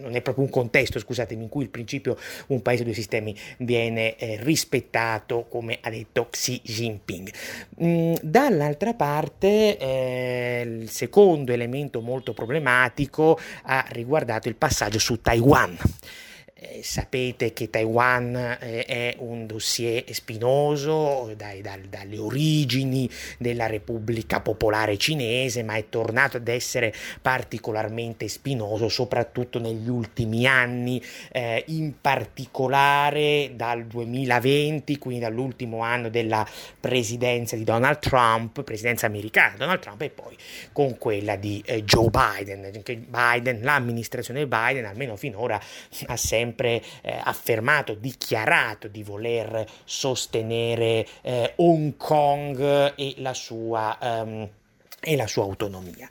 non 0.01 0.15
è 0.15 0.21
proprio 0.21 0.45
un 0.45 0.49
contesto, 0.49 0.99
scusatemi, 0.99 1.43
in 1.43 1.49
cui 1.49 1.63
il 1.63 1.69
principio 1.69 2.17
un 2.47 2.61
paese, 2.61 2.83
due 2.83 2.93
sistemi 2.93 3.35
viene 3.57 4.15
eh, 4.15 4.37
rispettato, 4.41 5.45
come 5.49 5.79
ha 5.81 5.89
detto 5.89 6.27
Xi 6.29 6.61
Jinping. 6.63 7.31
Mm, 7.83 8.13
dall'altra 8.21 8.93
parte, 8.93 9.77
eh, 9.77 10.63
il 10.65 10.89
secondo 10.89 11.51
elemento 11.51 12.01
molto 12.01 12.33
problematico 12.33 13.39
ha 13.63 13.85
riguardato 13.89 14.49
il 14.49 14.55
passaggio 14.55 14.99
su 14.99 15.21
Taiwan. 15.21 15.77
Eh, 16.65 16.81
sapete 16.81 17.51
che 17.51 17.69
Taiwan 17.69 18.57
eh, 18.61 18.85
è 18.85 19.15
un 19.17 19.45
dossier 19.45 20.03
spinoso 20.13 21.33
dai, 21.35 21.61
dal, 21.61 21.81
dalle 21.81 22.17
origini 22.17 23.09
della 23.37 23.65
Repubblica 23.65 24.39
Popolare 24.39 24.97
Cinese, 24.97 25.61
ma 25.63 25.75
è 25.75 25.89
tornato 25.89 26.37
ad 26.37 26.47
essere 26.47 26.93
particolarmente 27.21 28.29
spinoso 28.29 28.87
soprattutto 28.87 29.59
negli 29.59 29.89
ultimi 29.89 30.47
anni, 30.47 31.03
eh, 31.33 31.65
in 31.67 31.95
particolare 31.99 33.51
dal 33.55 33.85
2020, 33.85 34.97
quindi 34.99 35.21
dall'ultimo 35.21 35.81
anno 35.81 36.07
della 36.07 36.47
presidenza 36.79 37.57
di 37.57 37.65
Donald 37.65 37.99
Trump, 37.99 38.63
presidenza 38.63 39.05
americana 39.05 39.55
Donald 39.57 39.79
Trump, 39.79 40.01
e 40.01 40.09
poi 40.09 40.37
con 40.71 40.97
quella 40.97 41.35
di 41.35 41.61
eh, 41.65 41.83
Joe 41.83 42.09
Biden, 42.09 42.71
Biden, 43.09 43.59
l'amministrazione 43.61 44.47
Biden, 44.47 44.85
almeno 44.85 45.17
finora, 45.17 45.59
ha 46.05 46.15
sempre 46.15 46.51
sempre 46.53 46.81
eh, 47.01 47.19
affermato, 47.23 47.95
dichiarato 47.95 48.87
di 48.87 49.03
voler 49.03 49.65
sostenere 49.83 51.05
eh, 51.21 51.53
Hong 51.57 51.97
Kong 51.97 52.93
e 52.95 53.15
la 53.17 53.33
sua... 53.33 53.97
Um, 53.99 54.49
e 55.05 55.17
la 55.17 55.27
sua 55.27 55.43
autonomia. 55.43 56.07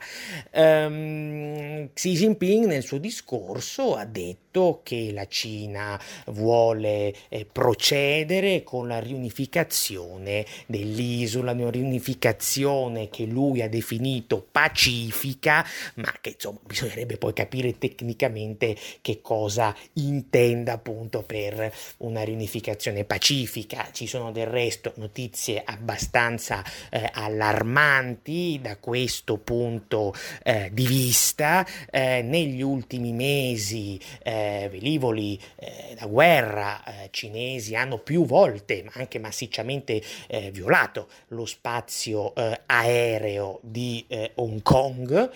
Um, 0.51 1.89
Xi 1.91 2.13
Jinping 2.13 2.65
nel 2.65 2.83
suo 2.83 2.99
discorso 2.99 3.95
ha 3.95 4.05
detto 4.05 4.42
che 4.83 5.11
la 5.11 5.27
Cina 5.27 5.99
vuole 6.27 7.13
eh, 7.29 7.45
procedere 7.51 8.63
con 8.63 8.87
la 8.87 8.99
riunificazione 8.99 10.45
dell'isola, 10.67 11.51
una 11.53 11.71
riunificazione 11.71 13.09
che 13.09 13.25
lui 13.25 13.61
ha 13.61 13.69
definito 13.69 14.45
pacifica, 14.51 15.65
ma 15.95 16.13
che 16.21 16.31
insomma 16.31 16.59
bisognerebbe 16.65 17.17
poi 17.17 17.33
capire 17.33 17.77
tecnicamente 17.77 18.75
che 19.01 19.21
cosa 19.21 19.75
intenda 19.93 20.73
appunto 20.73 21.23
per 21.23 21.73
una 21.97 22.23
riunificazione 22.23 23.05
pacifica. 23.05 23.89
Ci 23.91 24.05
sono 24.05 24.31
del 24.31 24.47
resto 24.47 24.93
notizie 24.95 25.61
abbastanza 25.65 26.63
eh, 26.91 27.09
allarmanti 27.11 28.59
da 28.61 28.77
questo 28.77 29.37
punto 29.37 30.13
eh, 30.43 30.69
di 30.71 30.85
vista. 30.85 31.65
Eh, 31.89 32.21
negli 32.21 32.61
ultimi 32.61 33.11
mesi 33.11 33.99
eh, 34.23 34.42
velivoli 34.71 35.39
eh, 35.55 35.95
da 35.99 36.05
guerra 36.05 36.83
eh, 36.83 37.09
cinesi 37.11 37.75
hanno 37.75 37.97
più 37.97 38.25
volte, 38.25 38.83
ma 38.83 38.91
anche 38.95 39.19
massicciamente 39.19 40.01
eh, 40.27 40.51
violato 40.51 41.07
lo 41.29 41.45
spazio 41.45 42.33
aereo 42.65 43.59
di 43.61 44.05
Hong 44.35 44.61
Kong. 44.61 45.29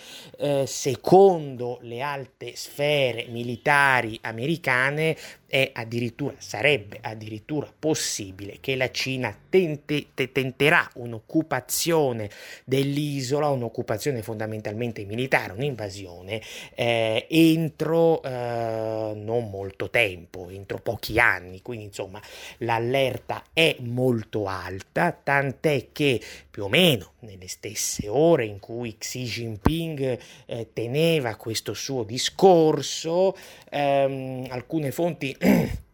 secondo 0.64 1.78
le 1.82 2.00
alte 2.00 2.54
sfere 2.54 3.26
militari 3.28 4.18
americane, 4.22 5.16
è 5.48 5.70
addirittura, 5.72 6.34
sarebbe 6.38 6.98
addirittura 7.00 7.72
possibile 7.76 8.58
che 8.60 8.76
la 8.76 8.90
Cina 8.90 9.34
tente, 9.48 10.08
te, 10.12 10.30
tenterà 10.30 10.88
un'occupazione 10.96 12.28
dell'isola, 12.64 13.48
un'occupazione 13.48 14.22
fondamentalmente 14.22 15.06
militare, 15.06 15.54
un'invasione, 15.54 16.42
eh, 16.74 17.26
entro 17.30 18.22
eh, 18.22 19.12
non 19.16 19.48
molto 19.48 19.88
tempo, 19.88 20.50
entro 20.50 20.78
pochi 20.78 21.18
anni. 21.18 21.62
Quindi 21.62 21.86
insomma 21.86 22.20
l'allerta 22.58 23.44
è 23.54 23.74
molto 23.80 24.46
alta, 24.46 25.12
tant'è 25.12 25.86
che 25.92 26.20
più 26.58 26.66
o 26.66 26.70
meno 26.70 27.12
nelle 27.20 27.46
stesse 27.46 28.08
ore 28.08 28.44
in 28.44 28.58
cui 28.58 28.98
Xi 28.98 29.22
Jinping 29.22 30.18
eh, 30.46 30.70
teneva 30.72 31.36
questo 31.36 31.72
suo 31.72 32.02
discorso, 32.02 33.36
ehm, 33.70 34.46
alcune 34.50 34.90
fonti 34.90 35.36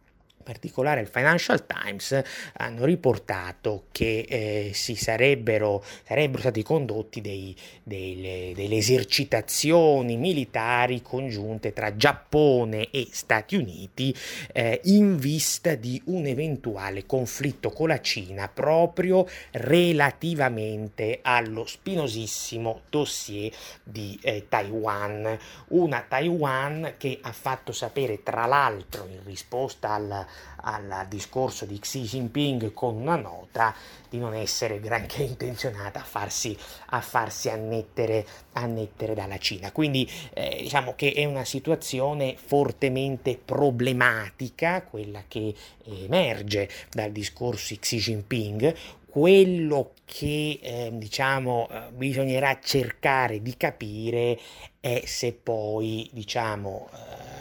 particolare 0.45 1.01
il 1.01 1.07
Financial 1.07 1.65
Times 1.65 2.21
hanno 2.57 2.85
riportato 2.85 3.85
che 3.91 4.25
eh, 4.29 4.71
si 4.73 4.95
sarebbero, 4.95 5.83
sarebbero, 6.05 6.39
stati 6.39 6.61
condotti 6.61 7.19
dei, 7.19 7.55
delle, 7.81 8.51
delle, 8.55 8.75
esercitazioni 8.75 10.17
militari 10.17 11.01
congiunte 11.01 11.73
tra 11.73 11.95
Giappone 11.95 12.91
e 12.91 13.07
Stati 13.09 13.55
Uniti 13.55 14.15
eh, 14.53 14.81
in 14.83 15.17
vista 15.17 15.73
di 15.73 15.99
un 16.05 16.27
eventuale 16.27 17.07
conflitto 17.07 17.71
con 17.71 17.87
la 17.87 17.99
Cina 17.99 18.47
proprio 18.47 19.27
relativamente 19.51 21.19
allo 21.23 21.65
spinosissimo 21.65 22.81
dossier 22.89 23.51
di 23.83 24.17
eh, 24.21 24.45
Taiwan. 24.47 25.37
Una 25.69 26.05
Taiwan 26.07 26.93
che 26.97 27.17
ha 27.19 27.31
fatto 27.31 27.71
sapere 27.71 28.21
tra 28.21 28.45
l'altro 28.45 29.07
in 29.09 29.23
risposta 29.23 29.93
al 29.93 30.25
al 30.67 31.05
discorso 31.07 31.65
di 31.65 31.77
Xi 31.79 32.01
Jinping 32.01 32.73
con 32.73 32.95
una 32.95 33.15
nota 33.15 33.75
di 34.09 34.17
non 34.17 34.33
essere 34.33 34.79
granché 34.79 35.23
intenzionata 35.23 35.99
a 35.99 36.03
farsi, 36.03 36.57
a 36.87 37.01
farsi 37.01 37.49
annettere, 37.49 38.25
annettere, 38.53 39.13
dalla 39.13 39.37
Cina. 39.37 39.71
Quindi 39.71 40.09
eh, 40.33 40.59
diciamo 40.61 40.93
che 40.95 41.13
è 41.13 41.25
una 41.25 41.45
situazione 41.45 42.35
fortemente 42.37 43.39
problematica, 43.43 44.81
quella 44.83 45.23
che 45.27 45.53
emerge 45.85 46.69
dal 46.89 47.11
discorso 47.11 47.73
di 47.73 47.79
Xi 47.79 47.97
Jinping, 47.97 48.75
quello 49.15 49.93
che 50.03 50.59
eh, 50.61 50.89
diciamo 50.91 51.69
eh, 51.71 51.91
bisognerà 51.93 52.59
cercare 52.61 53.41
di 53.41 53.55
capire 53.55 54.37
è 54.81 55.03
se 55.05 55.31
poi 55.31 56.09
diciamo 56.11 56.89
eh, 56.91 57.34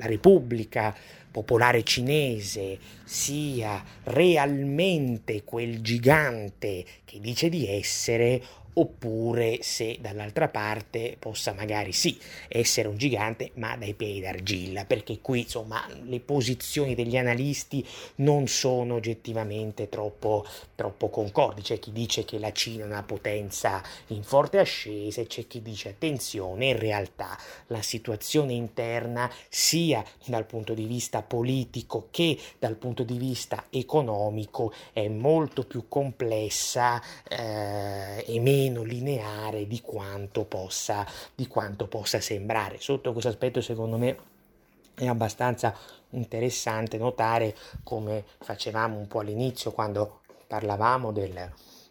la 0.00 0.06
Repubblica 0.06 0.96
popolare 1.30 1.84
cinese 1.84 2.78
sia 3.04 3.84
realmente 4.04 5.44
quel 5.44 5.80
gigante 5.80 6.84
che 7.04 7.20
dice 7.20 7.48
di 7.48 7.68
essere 7.68 8.42
oppure 8.74 9.58
se 9.62 9.98
dall'altra 10.00 10.48
parte 10.48 11.16
possa 11.18 11.52
magari 11.52 11.92
sì 11.92 12.18
essere 12.48 12.88
un 12.88 12.96
gigante 12.96 13.50
ma 13.54 13.76
dai 13.76 13.94
piedi 13.94 14.20
d'argilla 14.20 14.84
perché 14.84 15.18
qui 15.20 15.40
insomma 15.40 15.84
le 16.04 16.20
posizioni 16.20 16.94
degli 16.94 17.16
analisti 17.16 17.86
non 18.16 18.46
sono 18.46 18.94
oggettivamente 18.94 19.88
troppo, 19.88 20.46
troppo 20.74 21.08
concordi. 21.08 21.62
C'è 21.62 21.78
chi 21.78 21.92
dice 21.92 22.24
che 22.24 22.38
la 22.38 22.52
Cina 22.52 22.84
è 22.84 22.86
una 22.86 23.02
potenza 23.02 23.82
in 24.08 24.22
forte 24.22 24.58
ascesa 24.58 25.20
e 25.20 25.26
c'è 25.26 25.46
chi 25.46 25.62
dice 25.62 25.90
attenzione 25.90 26.66
in 26.66 26.78
realtà 26.78 27.36
la 27.68 27.82
situazione 27.82 28.52
interna 28.52 29.30
sia 29.48 30.04
dal 30.26 30.46
punto 30.46 30.74
di 30.74 30.84
vista 30.84 31.22
politico 31.22 32.08
che 32.10 32.38
dal 32.58 32.76
punto 32.76 33.02
di 33.02 33.18
vista 33.18 33.64
economico 33.70 34.72
è 34.92 35.08
molto 35.08 35.64
più 35.64 35.86
complessa 35.88 37.02
eh, 37.28 38.24
e 38.26 38.40
meno 38.40 38.59
meno 38.60 38.82
lineare 38.82 39.66
di 39.66 39.80
quanto 39.80 40.44
possa, 40.44 41.06
di 41.34 41.46
quanto 41.46 41.86
possa 41.86 42.20
sembrare. 42.20 42.78
Sotto 42.78 43.12
questo 43.12 43.30
aspetto, 43.30 43.60
secondo 43.60 43.96
me, 43.96 44.16
è 44.94 45.06
abbastanza 45.06 45.74
interessante 46.10 46.98
notare 46.98 47.56
come 47.82 48.24
facevamo 48.40 48.98
un 48.98 49.06
po' 49.06 49.20
all'inizio 49.20 49.72
quando 49.72 50.20
parlavamo 50.46 51.12
del, 51.12 51.50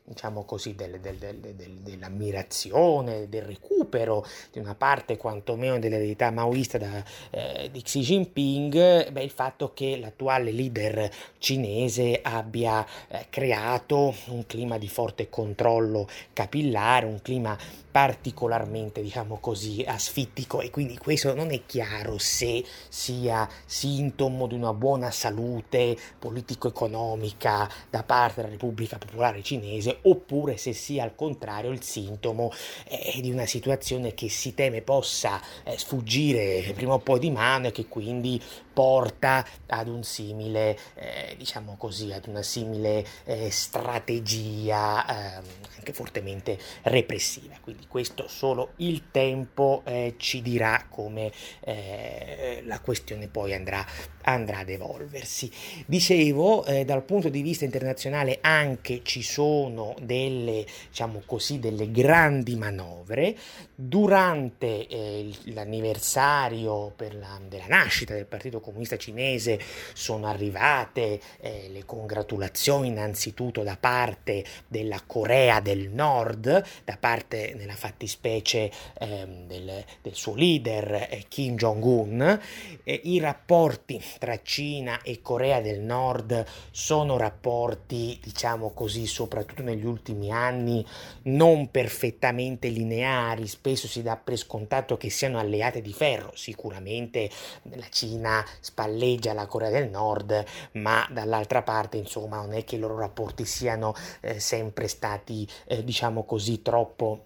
diciamo 0.10 0.44
così, 0.44 0.74
del, 0.74 1.00
del, 1.00 1.18
del, 1.18 1.56
dell'ammirazione, 1.56 3.30
del 3.30 3.44
recupero 3.44 4.26
di 4.52 4.58
una 4.58 4.74
parte 4.74 5.18
quantomeno 5.18 5.78
dell'eredità 5.78 6.32
maoista 6.32 6.80
da, 6.80 7.04
eh, 7.30 7.70
di 7.72 7.82
Xi 7.82 8.00
Jinping, 8.02 9.12
beh, 9.12 9.24
il 9.24 9.30
fatto 9.30 9.72
che 9.74 9.98
l'attuale 9.98 10.52
leader 10.52 11.10
cinese 11.38 12.20
abbia 12.24 12.86
eh, 13.08 13.28
creato 13.30 14.16
un 14.28 14.46
clima 14.48 14.80
di 14.80 14.88
forte 14.88 15.30
controllo 15.30 16.08
capillare, 16.34 17.06
un 17.06 17.22
clima 17.22 17.56
particolarmente, 17.92 19.02
diciamo 19.02 19.38
così, 19.40 19.84
asfittico. 19.86 20.62
E 20.62 20.70
quindi 20.70 20.98
questo 20.98 21.34
non 21.34 21.52
è 21.52 21.66
chiaro 21.66 22.18
se 22.18 22.64
sia 22.88 23.48
sintomo 23.66 24.48
di 24.48 24.56
una 24.56 24.74
buona 24.74 25.12
salute 25.12 25.98
politico-economica 26.18 27.70
da 27.90 28.04
parte 28.04 28.42
della 28.42 28.54
Repubblica 28.54 28.98
Popolare 28.98 29.44
Cinese 29.44 29.99
oppure 30.04 30.58
se 30.58 30.74
sia 30.74 31.04
al 31.04 31.16
contrario 31.16 31.72
il 31.72 31.84
sintomo 31.84 32.52
eh, 32.88 33.20
di 33.22 33.32
una 33.32 33.46
situazione 33.46 34.14
che 34.14 34.30
si 34.30 34.54
teme 34.54 34.82
possa 34.82 35.42
eh, 35.64 35.78
sfuggire 35.78 36.72
prima 36.74 36.94
o 36.94 37.00
poi 37.00 37.20
di 37.20 37.32
mano 37.32 37.68
e 37.68 37.72
che 37.72 37.88
quindi 37.88 38.42
porta 38.80 39.46
ad 39.68 39.90
un 39.90 40.04
simile, 40.04 40.78
eh, 40.96 41.36
diciamo 41.38 41.76
così, 41.78 42.14
ad 42.14 42.28
una 42.28 42.42
simile 42.42 43.06
eh, 43.26 43.52
strategia 43.52 45.06
ehm, 45.36 45.44
anche 45.78 45.92
fortemente 45.92 46.58
repressiva. 46.84 47.56
Quindi 47.62 47.88
questo 47.88 48.30
solo 48.30 48.72
il 48.78 49.12
tempo 49.12 49.82
eh, 49.84 50.16
ci 50.18 50.42
dirà 50.42 50.86
come 50.90 51.30
eh, 51.60 52.64
la 52.66 52.80
questione 52.80 53.28
poi 53.28 53.54
andrà, 53.54 53.86
andrà 54.22 54.60
ad 54.60 54.70
evolversi. 54.70 55.52
Dicevo, 55.86 56.66
dal 56.86 57.04
punto 57.04 57.28
di 57.28 57.42
vista 57.42 57.66
internazionale 57.66 58.38
anche 58.42 59.02
ci 59.04 59.22
sono 59.22 59.89
delle, 60.02 60.66
diciamo 60.90 61.22
così, 61.26 61.60
delle 61.60 61.92
grandi 61.92 62.56
manovre. 62.56 63.36
Durante 63.76 64.88
eh, 64.88 65.30
l'anniversario 65.46 66.94
la, 67.20 67.40
della 67.48 67.68
nascita 67.68 68.14
del 68.14 68.26
Partito 68.26 68.60
Comunista 68.60 68.98
Cinese 68.98 69.60
sono 69.94 70.28
arrivate 70.28 71.20
eh, 71.40 71.70
le 71.72 71.86
congratulazioni 71.86 72.88
innanzitutto 72.88 73.64
da 73.64 73.78
parte 73.80 74.44
della 74.68 75.02
Corea 75.06 75.60
del 75.60 75.90
Nord, 75.90 76.64
da 76.84 76.98
parte 77.00 77.54
nella 77.56 77.76
fattispecie 77.76 78.72
ehm, 79.00 79.48
del, 79.48 79.84
del, 80.02 80.14
suo 80.14 80.36
leader 80.36 81.08
eh, 81.10 81.26
Kim 81.28 81.56
Jong-un. 81.56 82.40
I 82.84 83.20
rapporti 83.20 84.02
tra 84.18 84.40
Cina 84.42 85.02
e 85.02 85.22
Corea 85.22 85.62
del 85.62 85.80
Nord 85.80 86.46
sono 86.72 87.18
rapporti, 87.18 88.20
diciamo 88.22 88.72
così, 88.72 89.06
soprattutto 89.06 89.64
negli 89.80 89.86
ultimi 89.86 90.32
anni, 90.32 90.86
non 91.24 91.72
perfettamente 91.72 92.68
lineari, 92.68 93.48
spesso 93.48 93.88
si 93.88 94.04
dà 94.04 94.18
per 94.18 94.38
scontato 94.38 94.98
che 94.98 95.10
siano 95.10 95.40
alleate 95.40 95.82
di 95.82 95.94
ferro, 95.94 96.32
sicuramente 96.36 97.30
la 97.64 97.88
Cina 97.90 98.46
spalleggia 98.60 99.34
la 99.34 99.48
Corea 99.48 99.70
del 99.70 99.90
Nord, 99.90 100.44
ma 100.74 101.08
dall'altra 101.10 101.64
parte, 101.64 101.98
insomma, 101.98 102.38
non 102.38 102.54
è 102.54 102.64
che 102.66 102.76
i 102.76 102.80
loro 102.80 102.98
rapporti 102.98 103.46
siano 103.46 103.94
eh, 104.20 104.40
sempre 104.40 104.88
stati, 104.88 105.48
eh, 105.66 105.84
diciamo 105.84 106.26
così, 106.26 106.62
troppo 106.62 107.26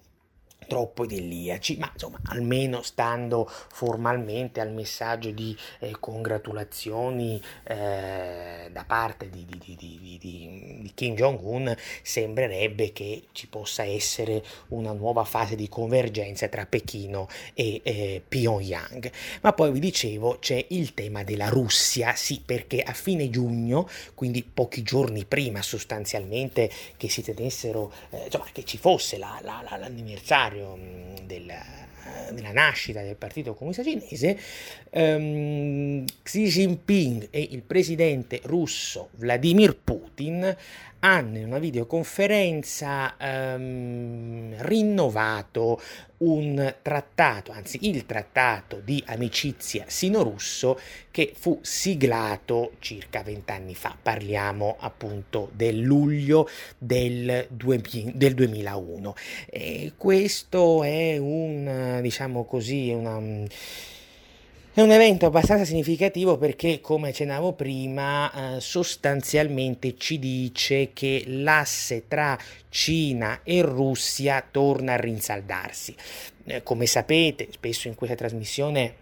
troppo 0.67 1.03
idilliaci, 1.03 1.77
ma 1.77 1.89
insomma 1.91 2.19
almeno 2.25 2.81
stando 2.81 3.45
formalmente 3.49 4.59
al 4.59 4.71
messaggio 4.71 5.31
di 5.31 5.55
eh, 5.79 5.95
congratulazioni 5.99 7.41
eh, 7.63 8.69
da 8.71 8.83
parte 8.85 9.29
di, 9.29 9.45
di, 9.45 9.75
di, 9.77 10.17
di, 10.19 10.91
Kim 10.95 11.15
Jong-un 11.15 11.75
sembrerebbe 12.01 12.91
che 12.93 13.23
ci 13.31 13.47
possa 13.47 13.83
essere 13.83 14.43
una 14.69 14.91
nuova 14.91 15.23
fase 15.23 15.55
di 15.55 15.67
convergenza 15.69 16.47
tra 16.47 16.65
Pechino 16.65 17.27
e 17.53 17.81
eh, 17.83 18.21
Pyongyang. 18.27 19.11
Ma 19.41 19.53
poi 19.53 19.71
vi 19.71 19.79
dicevo 19.79 20.37
c'è 20.39 20.65
il 20.69 20.93
tema 20.93 21.23
della 21.23 21.49
Russia, 21.49 22.13
sì 22.15 22.41
perché 22.43 22.81
a 22.81 22.93
fine 22.93 23.29
giugno, 23.29 23.87
quindi 24.13 24.43
pochi 24.43 24.83
giorni 24.83 25.25
prima 25.25 25.61
sostanzialmente 25.61 26.69
che 26.97 27.09
si 27.09 27.21
tenessero, 27.21 27.91
eh, 28.11 28.25
insomma 28.25 28.45
che 28.51 28.63
ci 28.63 28.77
fosse 28.77 29.17
la, 29.17 29.39
la, 29.43 29.65
la, 29.67 29.77
l'anniversario 29.77 30.62
anniversario 30.63 31.23
della, 31.25 31.61
della, 32.31 32.51
nascita 32.51 33.01
del 33.01 33.15
Partito 33.15 33.53
Comunista 33.53 33.83
Cinese, 33.83 34.37
um, 34.91 36.05
Xi 36.23 36.45
Jinping 36.45 37.27
e 37.29 37.47
il 37.51 37.61
presidente 37.61 38.41
russo 38.43 39.09
Vladimir 39.15 39.75
Putin 39.75 40.55
hanno 41.05 41.37
in 41.37 41.45
una 41.45 41.59
videoconferenza 41.59 43.15
um, 43.19 44.55
rinnovato 44.59 45.81
un 46.17 46.75
trattato, 46.81 47.51
anzi 47.51 47.79
il 47.81 48.05
trattato 48.05 48.79
di 48.81 49.03
amicizia 49.07 49.83
sino-russo 49.87 50.79
che 51.11 51.33
fu 51.35 51.59
siglato 51.61 52.73
circa 52.79 53.21
vent'anni 53.21 53.75
fa. 53.75 53.95
Parliamo 54.01 54.77
appunto 54.79 55.49
del 55.53 55.79
luglio 55.79 56.47
del, 56.77 57.47
del 57.49 58.33
2001. 58.33 59.15
E 59.49 59.93
questo 59.97 60.83
è 60.83 61.17
un, 61.17 61.99
diciamo 62.01 62.45
così, 62.45 62.91
una 62.91 63.19
è 64.75 64.81
un 64.81 64.89
evento 64.89 65.27
abbastanza 65.27 65.65
significativo 65.65 66.37
perché, 66.37 66.81
come 66.81 67.09
accennavo 67.09 67.51
prima, 67.53 68.55
eh, 68.55 68.59
sostanzialmente 68.59 69.95
ci 69.97 70.17
dice 70.17 70.89
che 70.93 71.25
l'asse 71.27 72.07
tra 72.07 72.35
Cina 72.69 73.41
e 73.43 73.61
Russia 73.61 74.43
torna 74.49 74.93
a 74.93 74.97
rinsaldarsi. 74.97 75.95
Eh, 76.45 76.63
come 76.63 76.87
sapete, 76.87 77.49
spesso 77.51 77.87
in 77.87 77.93
questa 77.93 78.15
trasmissione 78.15 78.95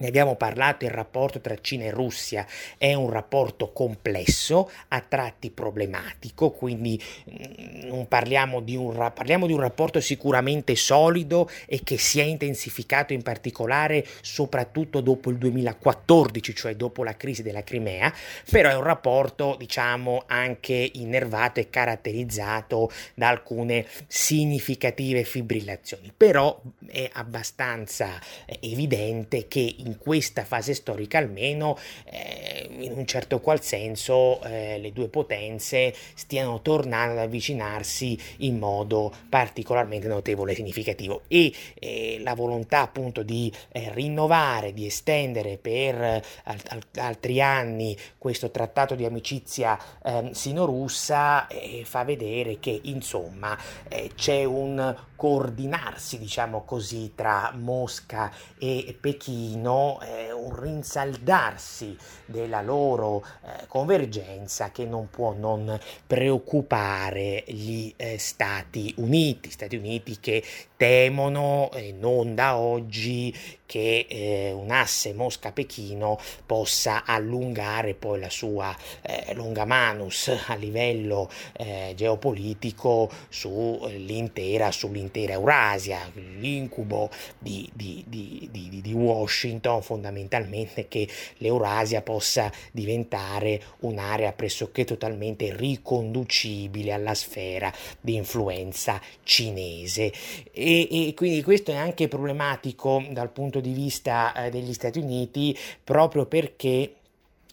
ne 0.00 0.08
abbiamo 0.08 0.34
parlato, 0.34 0.84
il 0.84 0.90
rapporto 0.90 1.40
tra 1.40 1.56
Cina 1.60 1.84
e 1.84 1.90
Russia 1.90 2.46
è 2.76 2.94
un 2.94 3.10
rapporto 3.10 3.72
complesso, 3.72 4.70
a 4.88 5.00
tratti 5.00 5.50
problematico, 5.50 6.50
quindi 6.50 7.00
mm, 7.30 8.02
parliamo 8.02 8.60
di, 8.60 8.76
un, 8.76 8.94
parliamo 9.14 9.46
di 9.46 9.52
un 9.52 9.60
rapporto 9.60 10.00
sicuramente 10.00 10.74
solido 10.74 11.48
e 11.66 11.80
che 11.84 11.98
si 11.98 12.20
è 12.20 12.24
intensificato 12.24 13.12
in 13.12 13.22
particolare 13.22 14.06
soprattutto 14.20 15.00
dopo 15.00 15.30
il 15.30 15.36
2014, 15.38 16.54
cioè 16.54 16.74
dopo 16.74 17.04
la 17.04 17.16
crisi 17.16 17.42
della 17.42 17.62
Crimea, 17.62 18.12
però 18.50 18.70
è 18.70 18.74
un 18.74 18.82
rapporto 18.82 19.56
diciamo 19.58 20.24
anche 20.26 20.90
innervato 20.94 21.60
e 21.60 21.70
caratterizzato 21.70 22.90
da 23.14 23.28
alcune 23.28 23.86
significative 24.06 25.24
fibrillazioni, 25.24 26.12
però 26.16 26.60
è 26.86 27.08
abbastanza 27.12 28.18
eh, 28.46 28.58
evidente 28.62 29.46
che 29.48 29.74
in 29.78 29.89
questa 29.98 30.44
fase 30.44 30.74
storica 30.74 31.18
almeno, 31.18 31.76
eh, 32.04 32.68
in 32.70 32.92
un 32.92 33.06
certo 33.06 33.40
qual 33.40 33.62
senso, 33.62 34.42
eh, 34.42 34.78
le 34.78 34.92
due 34.92 35.08
potenze 35.08 35.94
stiano 36.14 36.60
tornando 36.62 37.12
ad 37.12 37.26
avvicinarsi 37.26 38.18
in 38.38 38.58
modo 38.58 39.12
particolarmente 39.28 40.08
notevole 40.08 40.52
e 40.52 40.54
significativo. 40.54 41.22
E 41.28 41.52
eh, 41.74 42.18
la 42.22 42.34
volontà 42.34 42.80
appunto 42.80 43.22
di 43.22 43.52
eh, 43.72 43.90
rinnovare, 43.92 44.72
di 44.72 44.86
estendere 44.86 45.58
per 45.58 46.22
al- 46.44 46.60
al- 46.68 46.82
altri 46.96 47.40
anni 47.40 47.96
questo 48.18 48.50
trattato 48.50 48.94
di 48.94 49.04
amicizia 49.04 49.78
ehm, 50.04 50.30
sino-russa 50.32 51.46
eh, 51.48 51.82
fa 51.84 52.04
vedere 52.04 52.58
che 52.60 52.80
insomma 52.84 53.56
eh, 53.88 54.10
c'è 54.14 54.44
un 54.44 54.96
coordinarsi, 55.20 56.18
diciamo 56.18 56.64
così, 56.64 57.12
tra 57.14 57.52
Mosca 57.54 58.32
e 58.56 58.96
Pechino, 58.98 60.00
eh, 60.00 60.32
un 60.32 60.58
rinsaldarsi 60.58 61.94
della 62.24 62.62
loro 62.62 63.22
eh, 63.44 63.66
convergenza 63.66 64.70
che 64.70 64.86
non 64.86 65.10
può 65.10 65.34
non 65.34 65.78
preoccupare 66.06 67.44
gli 67.48 67.92
eh, 67.98 68.16
Stati 68.18 68.94
Uniti, 68.96 69.50
Stati 69.50 69.76
Uniti 69.76 70.18
che 70.18 70.42
temono, 70.74 71.70
eh, 71.74 71.92
non 71.92 72.34
da 72.34 72.56
oggi, 72.56 73.36
che 73.70 74.06
eh, 74.08 74.50
un 74.50 74.72
asse 74.72 75.12
Mosca-Pechino 75.14 76.18
possa 76.44 77.04
allungare 77.04 77.94
poi 77.94 78.18
la 78.18 78.28
sua 78.28 78.76
eh, 79.02 79.32
lunga 79.34 79.64
manus 79.64 80.26
a 80.48 80.56
livello 80.56 81.30
eh, 81.56 81.92
geopolitico 81.94 83.08
sull'intera, 83.28 84.72
sull'intera 84.72 85.34
Eurasia, 85.34 86.10
l'incubo 86.40 87.10
di, 87.38 87.70
di, 87.72 88.04
di, 88.08 88.48
di, 88.50 88.92
Washington 88.92 89.82
fondamentalmente 89.82 90.88
che 90.88 91.06
l'Eurasia 91.36 92.02
possa 92.02 92.50
diventare 92.72 93.62
un'area 93.80 94.32
pressoché 94.32 94.82
totalmente 94.82 95.54
riconducibile 95.54 96.92
alla 96.92 97.14
sfera 97.14 97.72
di 98.00 98.16
influenza 98.16 99.00
cinese. 99.22 100.12
E, 100.50 101.08
e 101.08 101.14
quindi 101.14 101.44
questo 101.44 101.70
è 101.70 101.76
anche 101.76 102.08
problematico 102.08 103.06
dal 103.10 103.30
punto 103.30 103.59
di 103.60 103.72
vista 103.72 104.32
eh, 104.34 104.50
degli 104.50 104.72
Stati 104.72 104.98
Uniti 104.98 105.56
proprio 105.82 106.26
perché 106.26 106.94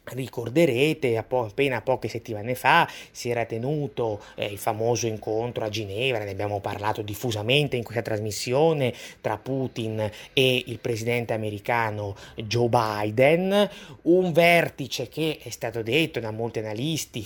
Ricorderete, 0.09 1.17
appena 1.17 1.81
poche 1.81 2.07
settimane 2.07 2.55
fa 2.55 2.89
si 3.11 3.29
era 3.29 3.45
tenuto 3.45 4.21
eh, 4.35 4.45
il 4.45 4.57
famoso 4.57 5.05
incontro 5.05 5.65
a 5.65 5.69
Ginevra, 5.69 6.23
ne 6.23 6.31
abbiamo 6.31 6.61
parlato 6.61 7.01
diffusamente 7.01 7.75
in 7.75 7.83
questa 7.83 8.01
trasmissione, 8.01 8.93
tra 9.19 9.37
Putin 9.37 10.09
e 10.33 10.63
il 10.65 10.79
presidente 10.79 11.33
americano 11.33 12.15
Joe 12.35 12.69
Biden, 12.69 13.69
un 14.03 14.31
vertice 14.31 15.09
che 15.09 15.39
è 15.41 15.49
stato 15.49 15.81
detto 15.81 16.19
da 16.19 16.31
molti 16.31 16.59
analisti 16.59 17.25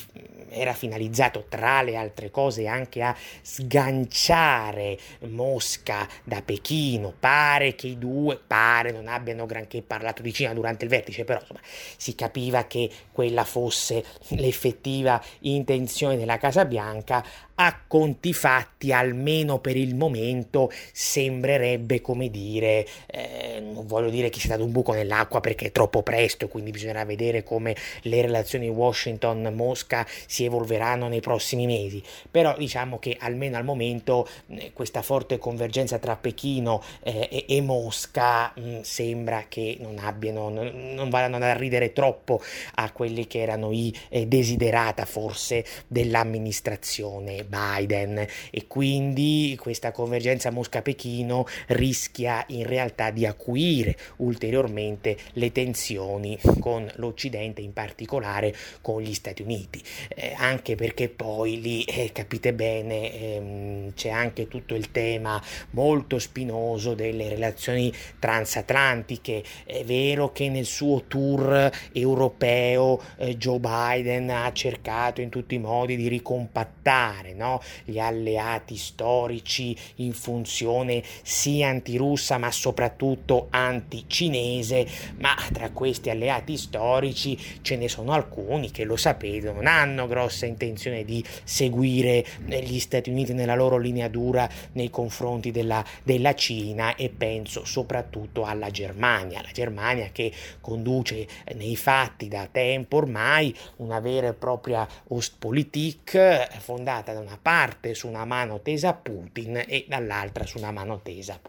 era 0.52 0.74
finalizzato 0.74 1.46
tra 1.48 1.82
le 1.82 1.96
altre 1.96 2.30
cose 2.30 2.68
anche 2.68 3.02
a 3.02 3.16
sganciare 3.42 4.98
Mosca 5.30 6.08
da 6.24 6.42
Pechino. 6.42 7.14
Pare 7.18 7.76
che 7.76 7.88
i 7.88 7.98
due, 7.98 8.40
pare, 8.46 8.92
non 8.92 9.08
abbiano 9.08 9.46
granché 9.46 9.82
parlato 9.82 10.22
di 10.22 10.34
Cina 10.34 10.54
durante 10.54 10.84
il 10.84 10.90
vertice, 10.90 11.24
però 11.24 11.40
insomma 11.40 11.62
si 11.96 12.16
capiva 12.16 12.68
che 12.72 12.90
quella 13.12 13.44
fosse 13.44 14.02
l'effettiva 14.30 15.22
intenzione 15.40 16.16
della 16.16 16.38
Casa 16.38 16.64
Bianca 16.64 17.22
a 17.66 17.80
conti 17.88 18.34
fatti, 18.34 18.92
almeno 18.92 19.60
per 19.60 19.76
il 19.76 19.96
momento, 19.96 20.72
sembrerebbe 20.92 22.02
come 22.02 22.30
dire, 22.30 22.86
eh, 23.08 23.60
non 23.62 23.86
voglio 23.86 24.10
dire 24.10 24.30
che 24.30 24.40
sia 24.40 24.50
stato 24.50 24.64
un 24.64 24.72
buco 24.72 24.94
nell'acqua 24.94 25.40
perché 25.42 25.68
è 25.68 25.72
troppo 25.72 26.02
presto, 26.02 26.48
quindi 26.48 26.72
bisognerà 26.72 27.06
vedere 27.06 27.44
come 27.44 27.76
le 28.04 28.22
relazioni 28.22 28.68
Washington-Mosca 28.68 30.06
si 30.26 30.46
evolveranno 30.46 31.08
nei 31.08 31.20
prossimi 31.22 31.66
mesi, 31.66 32.02
però 32.30 32.56
diciamo 32.58 33.00
che 33.00 33.18
almeno 33.20 33.58
al 33.58 33.64
momento 33.64 34.28
eh, 34.48 34.72
questa 34.74 35.02
forte 35.02 35.38
convergenza 35.38 36.00
tra 36.00 36.16
Pechino 36.16 36.82
eh, 37.04 37.28
e, 37.30 37.46
e, 37.48 37.62
Mosca 37.62 38.52
mh, 38.56 38.82
sembra 38.82 39.46
che 39.48 39.78
non 39.80 39.98
abbiano, 40.00 40.50
non, 40.50 40.94
non 40.94 41.10
vadano 41.10 41.44
a 41.44 41.54
ridere 41.54 41.94
troppo 41.94 42.42
a 42.76 42.92
quelli 42.92 43.28
che 43.28 43.42
erano 43.42 43.72
i 43.72 43.94
eh, 44.10 44.26
desiderata 44.26 45.06
forse 45.06 45.66
dell'amministrazione 45.88 47.44
Biden 47.52 48.26
e 48.50 48.68
quindi 48.68 49.58
questa 49.60 49.92
convergenza 49.92 50.52
Mosca-Pechino 50.52 51.46
rischia 51.68 52.44
in 52.48 52.66
realtà 52.66 53.12
di 53.12 53.26
acuire 53.26 53.98
ulteriormente 54.18 55.18
le 55.34 55.52
tensioni 55.52 56.40
con 56.60 56.90
l'Occidente, 56.96 57.62
in 57.62 57.74
particolare 57.74 58.56
con 58.82 59.02
gli 59.02 59.14
Stati 59.14 59.42
Uniti, 59.42 59.82
eh, 60.16 60.34
anche 60.38 60.76
perché 60.76 61.10
poi 61.10 61.60
lì 61.60 61.84
eh, 61.84 62.12
capite 62.14 62.54
bene 62.54 63.14
ehm, 63.14 63.94
c'è 63.94 64.10
anche 64.10 64.48
tutto 64.48 64.76
il 64.76 64.92
tema 64.92 65.42
molto 65.72 66.20
spinoso 66.20 66.94
delle 66.94 67.28
relazioni 67.28 67.92
transatlantiche. 68.18 69.44
È 69.66 69.84
vero 69.84 70.32
che 70.32 70.50
nel 70.50 70.66
suo 70.66 71.04
tour 71.08 71.70
europeo 71.92 73.02
eh, 73.18 73.38
Joe 73.38 73.60
Biden 73.60 74.30
ha 74.30 74.52
cercato 74.54 75.22
in 75.22 75.30
tutti 75.30 75.56
i 75.56 75.60
modi 75.60 75.96
di 75.96 76.08
ricompattare 76.08 77.31
no? 77.34 77.62
gli 77.84 78.00
alleati 78.00 78.78
storici 78.78 79.76
in 79.96 80.14
funzione 80.14 81.04
sia 81.22 81.70
antirussa 81.70 82.38
ma 82.38 82.52
soprattutto 82.52 83.48
anticinese, 83.50 84.88
ma 85.18 85.36
tra 85.52 85.70
questi 85.72 86.10
alleati 86.10 86.58
storici 86.58 87.38
ce 87.62 87.78
ne 87.78 87.88
sono 87.88 88.14
alcuni 88.14 88.72
che 88.72 88.84
lo 88.84 88.96
sapete 88.96 89.52
non 89.52 89.68
hanno 89.68 90.08
grossa 90.08 90.46
intenzione 90.46 91.04
di 91.04 91.24
seguire 91.44 92.26
gli 92.46 92.80
Stati 92.80 93.10
Uniti 93.10 93.34
nella 93.34 93.56
loro 93.56 93.78
linea 93.78 94.08
dura 94.08 94.50
nei 94.74 94.90
confronti 94.90 95.52
della, 95.52 95.84
della 96.04 96.34
Cina 96.36 96.96
e 96.96 97.10
penso 97.10 97.66
soprattutto 97.66 98.44
alla 98.44 98.70
Germania, 98.70 99.42
la 99.42 99.52
Germania 99.52 100.10
che 100.12 100.32
conduce 100.60 101.28
nei 101.56 101.76
fatti 101.76 102.28
da 102.28 102.48
tempo 102.52 102.98
ormai 102.98 103.56
una 103.78 104.00
vera 104.00 104.28
e 104.28 104.34
propria 104.34 104.88
Ostpolitik 105.08 106.60
fondata 106.60 107.14
da 107.14 107.20
una 107.22 107.40
parte 107.42 107.94
su 107.94 108.08
una 108.08 108.26
mano 108.26 108.62
tesa 108.62 108.90
a 108.90 108.94
Putin 108.94 109.64
e 109.68 109.86
dall'altra 109.88 110.46
su 110.46 110.58
una 110.58 110.72
mano 110.72 111.02
tesa 111.02 111.40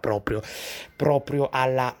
proprio, 0.00 0.42
proprio 0.96 1.48
alla 1.50 1.96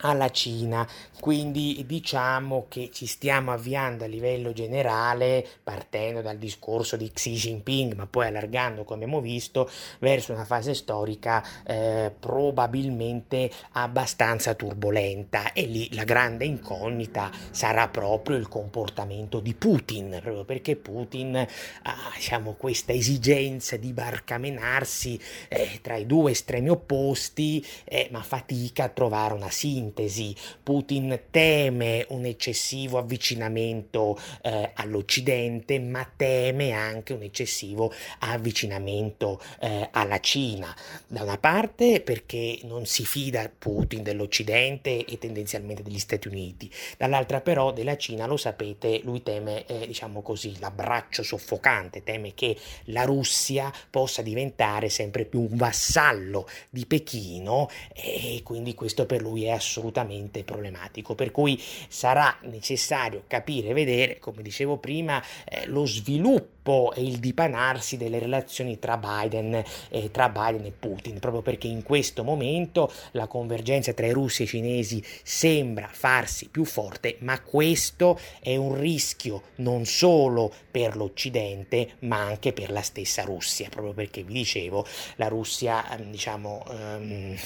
alla 0.00 0.30
Cina. 0.30 0.86
Quindi 1.20 1.84
diciamo 1.86 2.66
che 2.68 2.90
ci 2.92 3.06
stiamo 3.06 3.52
avviando 3.52 4.04
a 4.04 4.06
livello 4.06 4.52
generale, 4.52 5.46
partendo 5.62 6.22
dal 6.22 6.38
discorso 6.38 6.96
di 6.96 7.10
Xi 7.10 7.32
Jinping, 7.32 7.94
ma 7.94 8.06
poi 8.06 8.28
allargando, 8.28 8.84
come 8.84 9.04
abbiamo 9.04 9.20
visto, 9.20 9.68
verso 9.98 10.32
una 10.32 10.44
fase 10.46 10.72
storica 10.72 11.44
eh, 11.66 12.10
probabilmente 12.18 13.50
abbastanza 13.72 14.54
turbolenta. 14.54 15.52
E 15.52 15.62
lì 15.66 15.92
la 15.94 16.04
grande 16.04 16.46
incognita 16.46 17.30
sarà 17.50 17.88
proprio 17.88 18.36
il 18.36 18.48
comportamento 18.48 19.40
di 19.40 19.54
Putin, 19.54 20.18
proprio 20.22 20.44
perché 20.44 20.76
Putin 20.76 21.36
ha 21.36 22.12
diciamo, 22.14 22.54
questa 22.54 22.92
esigenza 22.92 23.76
di 23.76 23.92
barcamenarsi 23.92 25.20
eh, 25.48 25.80
tra 25.82 25.96
i 25.96 26.06
due 26.06 26.30
estremi 26.30 26.70
opposti, 26.70 27.64
eh, 27.84 28.08
ma 28.10 28.22
fatica 28.22 28.84
a 28.84 28.88
trovare 28.88 29.34
una 29.34 29.50
sintesi 29.50 29.89
sintesi, 29.90 30.34
Putin 30.62 31.20
teme 31.30 32.06
un 32.10 32.24
eccessivo 32.24 32.98
avvicinamento 32.98 34.18
eh, 34.42 34.70
all'Occidente, 34.74 35.78
ma 35.80 36.08
teme 36.16 36.72
anche 36.72 37.12
un 37.12 37.22
eccessivo 37.22 37.92
avvicinamento 38.20 39.40
eh, 39.60 39.88
alla 39.90 40.20
Cina. 40.20 40.74
Da 41.06 41.22
una 41.22 41.38
parte 41.38 42.00
perché 42.00 42.60
non 42.62 42.86
si 42.86 43.04
fida 43.04 43.50
Putin 43.56 44.02
dell'Occidente 44.02 45.04
e 45.04 45.18
tendenzialmente 45.18 45.82
degli 45.82 45.98
Stati 45.98 46.28
Uniti, 46.28 46.70
dall'altra 46.96 47.40
però 47.40 47.72
della 47.72 47.96
Cina, 47.96 48.26
lo 48.26 48.36
sapete, 48.36 49.00
lui 49.02 49.22
teme, 49.22 49.66
eh, 49.66 49.86
diciamo 49.86 50.22
così, 50.22 50.58
l'abbraccio 50.60 51.22
soffocante, 51.22 52.02
teme 52.02 52.34
che 52.34 52.56
la 52.84 53.04
Russia 53.04 53.72
possa 53.90 54.22
diventare 54.22 54.88
sempre 54.88 55.24
più 55.24 55.40
un 55.40 55.56
vassallo 55.56 56.48
di 56.70 56.86
Pechino 56.86 57.68
e 57.92 58.40
quindi 58.44 58.74
questo 58.74 59.06
per 59.06 59.20
lui 59.20 59.44
è 59.44 59.50
assolutamente 59.50 59.79
assolutamente 59.80 60.44
problematico, 60.44 61.14
per 61.14 61.30
cui 61.30 61.60
sarà 61.88 62.36
necessario 62.42 63.24
capire 63.26 63.70
e 63.70 63.74
vedere, 63.74 64.18
come 64.18 64.42
dicevo 64.42 64.76
prima, 64.76 65.22
eh, 65.48 65.66
lo 65.66 65.86
sviluppo 65.86 66.59
sviluppo 66.60 66.92
e 66.94 67.02
il 67.02 67.18
dipanarsi 67.18 67.96
delle 67.96 68.18
relazioni 68.18 68.78
tra 68.78 68.96
Biden, 68.96 69.62
eh, 69.88 70.10
tra 70.10 70.28
Biden 70.28 70.64
e 70.66 70.72
Putin, 70.78 71.18
proprio 71.18 71.42
perché 71.42 71.66
in 71.66 71.82
questo 71.82 72.22
momento 72.22 72.92
la 73.12 73.26
convergenza 73.26 73.92
tra 73.92 74.06
i 74.06 74.12
russi 74.12 74.42
e 74.42 74.44
i 74.44 74.48
cinesi 74.48 75.04
sembra 75.22 75.88
farsi 75.90 76.48
più 76.48 76.64
forte, 76.64 77.16
ma 77.20 77.40
questo 77.40 78.18
è 78.40 78.56
un 78.56 78.78
rischio 78.78 79.42
non 79.56 79.84
solo 79.84 80.52
per 80.70 80.96
l'Occidente, 80.96 81.94
ma 82.00 82.26
anche 82.26 82.52
per 82.52 82.70
la 82.70 82.82
stessa 82.82 83.22
Russia, 83.22 83.68
proprio 83.68 83.92
perché 83.92 84.22
vi 84.22 84.34
dicevo, 84.34 84.86
la 85.16 85.28
Russia, 85.28 85.84
diciamo, 86.08 86.64
ehm, 86.70 87.36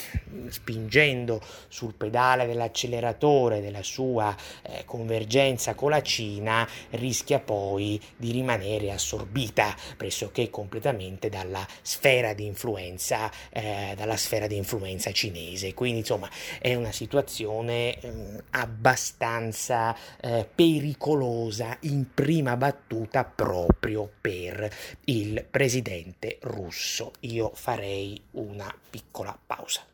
spingendo 0.48 1.40
sul 1.68 1.94
pedale 1.94 2.46
dell'acceleratore 2.46 3.61
della 3.61 3.83
sua 3.83 4.35
eh, 4.62 4.85
convergenza 4.85 5.74
con 5.74 5.90
la 5.90 6.03
Cina 6.03 6.68
rischia 6.90 7.38
poi 7.38 8.00
di 8.16 8.31
rimanere 8.31 8.90
assorbita 9.05 9.77
pressoché 9.97 10.49
completamente 10.49 11.29
dalla 11.29 11.67
sfera 11.83 12.33
di 12.33 12.47
influenza, 12.47 13.31
eh, 13.51 13.93
dalla 13.97 14.17
sfera 14.17 14.47
di 14.47 14.57
influenza 14.57 15.12
cinese. 15.12 15.75
Quindi 15.75 15.99
insomma 15.99 16.31
è 16.59 16.75
una 16.75 16.93
situazione 16.93 18.01
eh, 18.01 18.12
abbastanza 18.51 19.95
eh, 20.21 20.49
pericolosa 20.53 21.77
in 21.81 22.07
prima 22.14 22.57
battuta 22.57 23.25
proprio 23.25 24.11
per 24.21 24.73
il 25.05 25.45
presidente 25.49 26.38
russo. 26.43 27.12
Io 27.21 27.51
farei 27.55 28.21
una 28.33 28.75
piccola 28.90 29.38
pausa. 29.47 29.85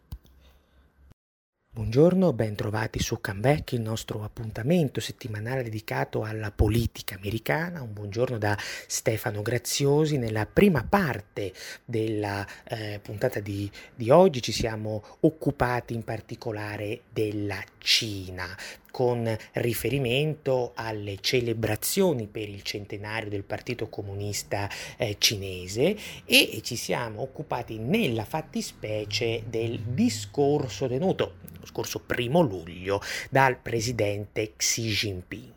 Buongiorno, 1.81 2.35
ben 2.35 2.55
trovati 2.57 2.99
su 2.99 3.23
Comeback, 3.23 3.73
il 3.73 3.81
nostro 3.81 4.23
appuntamento 4.23 5.01
settimanale 5.01 5.63
dedicato 5.63 6.25
alla 6.25 6.53
politica 6.53 7.15
americana. 7.15 7.81
Un 7.81 7.95
buongiorno 7.95 8.37
da 8.37 8.55
Stefano 8.87 9.41
Graziosi. 9.41 10.19
Nella 10.19 10.45
prima 10.45 10.85
parte 10.85 11.55
della 11.83 12.47
eh, 12.65 13.01
puntata 13.03 13.41
di, 13.41 13.69
di 13.95 14.11
oggi 14.11 14.43
ci 14.43 14.53
siamo 14.53 15.03
occupati 15.21 15.95
in 15.95 16.05
particolare 16.05 17.05
della 17.11 17.65
Cina 17.79 18.47
con 18.91 19.37
riferimento 19.53 20.73
alle 20.75 21.19
celebrazioni 21.21 22.27
per 22.27 22.49
il 22.49 22.63
centenario 22.63 23.31
del 23.31 23.45
Partito 23.45 23.89
Comunista 23.89 24.69
eh, 24.97 25.17
Cinese 25.19 25.97
e 26.25 26.61
ci 26.63 26.77
siamo 26.77 27.23
occupati 27.23 27.79
nella 27.79 28.25
fattispecie 28.25 29.45
del 29.47 29.79
discorso 29.81 30.89
tenuto 30.89 31.49
lo 31.61 31.67
scorso 31.67 32.01
primo 32.01 32.41
luglio 32.41 33.01
dal 33.29 33.59
presidente 33.59 34.55
Xi 34.57 34.89
Jinping. 34.89 35.53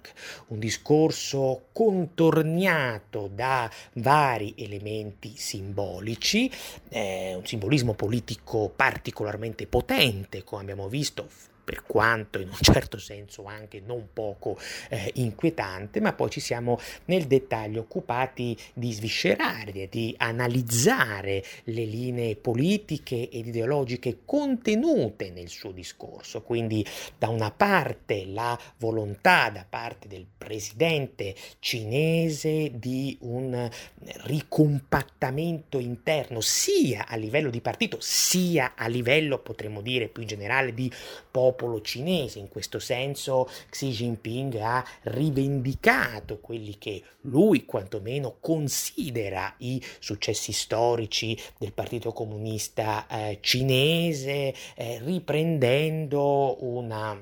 Un 0.48 0.60
discorso 0.60 1.68
contorniato 1.72 3.30
da 3.34 3.72
vari 3.94 4.54
elementi 4.58 5.34
simbolici, 5.36 6.52
eh, 6.90 7.34
un 7.36 7.46
simbolismo 7.46 7.94
politico 7.94 8.72
particolarmente 8.76 9.66
potente, 9.66 10.44
come 10.44 10.62
abbiamo 10.62 10.88
visto 10.90 11.30
per 11.64 11.84
quanto 11.84 12.40
in 12.40 12.50
un 12.50 12.58
certo 12.62 12.98
senso 12.98 13.46
anche 13.46 13.82
non 13.86 14.10
poco 14.12 14.58
eh, 14.90 15.12
inquietante, 15.16 16.02
ma 16.02 16.14
poi 16.14 16.30
ci 16.30 16.40
siamo 16.40 16.80
nel 17.06 17.26
dettaglio 17.26 17.82
occupati 17.82 18.58
di 18.74 18.92
sviscerare, 18.92 19.88
di 19.90 20.14
analizzare 20.18 21.44
le 21.66 21.86
linee 21.86 22.36
politiche 22.36 23.30
ed 23.30 23.48
ideologiche 23.48 24.20
contenute 24.26 25.32
nel 25.32 25.50
suo 25.50 25.72
discorso. 25.72 26.42
Quindi 26.42 26.86
da 27.18 27.30
una 27.30 27.52
parte 27.52 28.26
la 28.26 28.60
volontà 28.78 29.50
da 29.50 29.66
parte 29.68 30.08
del 30.08 30.26
presidente 30.44 31.36
cinese 31.60 32.72
di 32.74 33.18
un 33.22 33.70
ricompattamento 34.24 35.80
interno 35.80 36.42
sia 36.42 37.08
a 37.08 37.16
livello 37.16 37.50
di 37.50 37.62
partito 37.62 37.98
sia 38.00 38.74
a 38.76 38.88
livello 38.88 39.40
potremmo 39.40 39.82
dire 39.82 40.08
più 40.08 40.24
generale 40.24 40.74
di 40.74 40.92
popolo 41.32 41.64
popolo 41.64 41.82
cinese. 41.82 42.40
In 42.40 42.50
questo 42.50 42.80
senso 42.80 43.50
Xi 43.70 43.90
Jinping 43.90 44.56
ha 44.56 44.86
rivendicato 45.04 46.40
quelli 46.40 46.78
che 46.78 47.02
lui 47.22 47.66
quantomeno 47.66 48.38
considera 48.40 49.54
i 49.60 49.82
successi 50.00 50.52
storici 50.52 51.38
del 51.58 51.72
Partito 51.72 52.12
Comunista 52.12 53.08
eh, 53.08 53.38
cinese, 53.42 54.54
eh, 54.76 55.00
riprendendo 55.04 56.64
una 56.64 57.22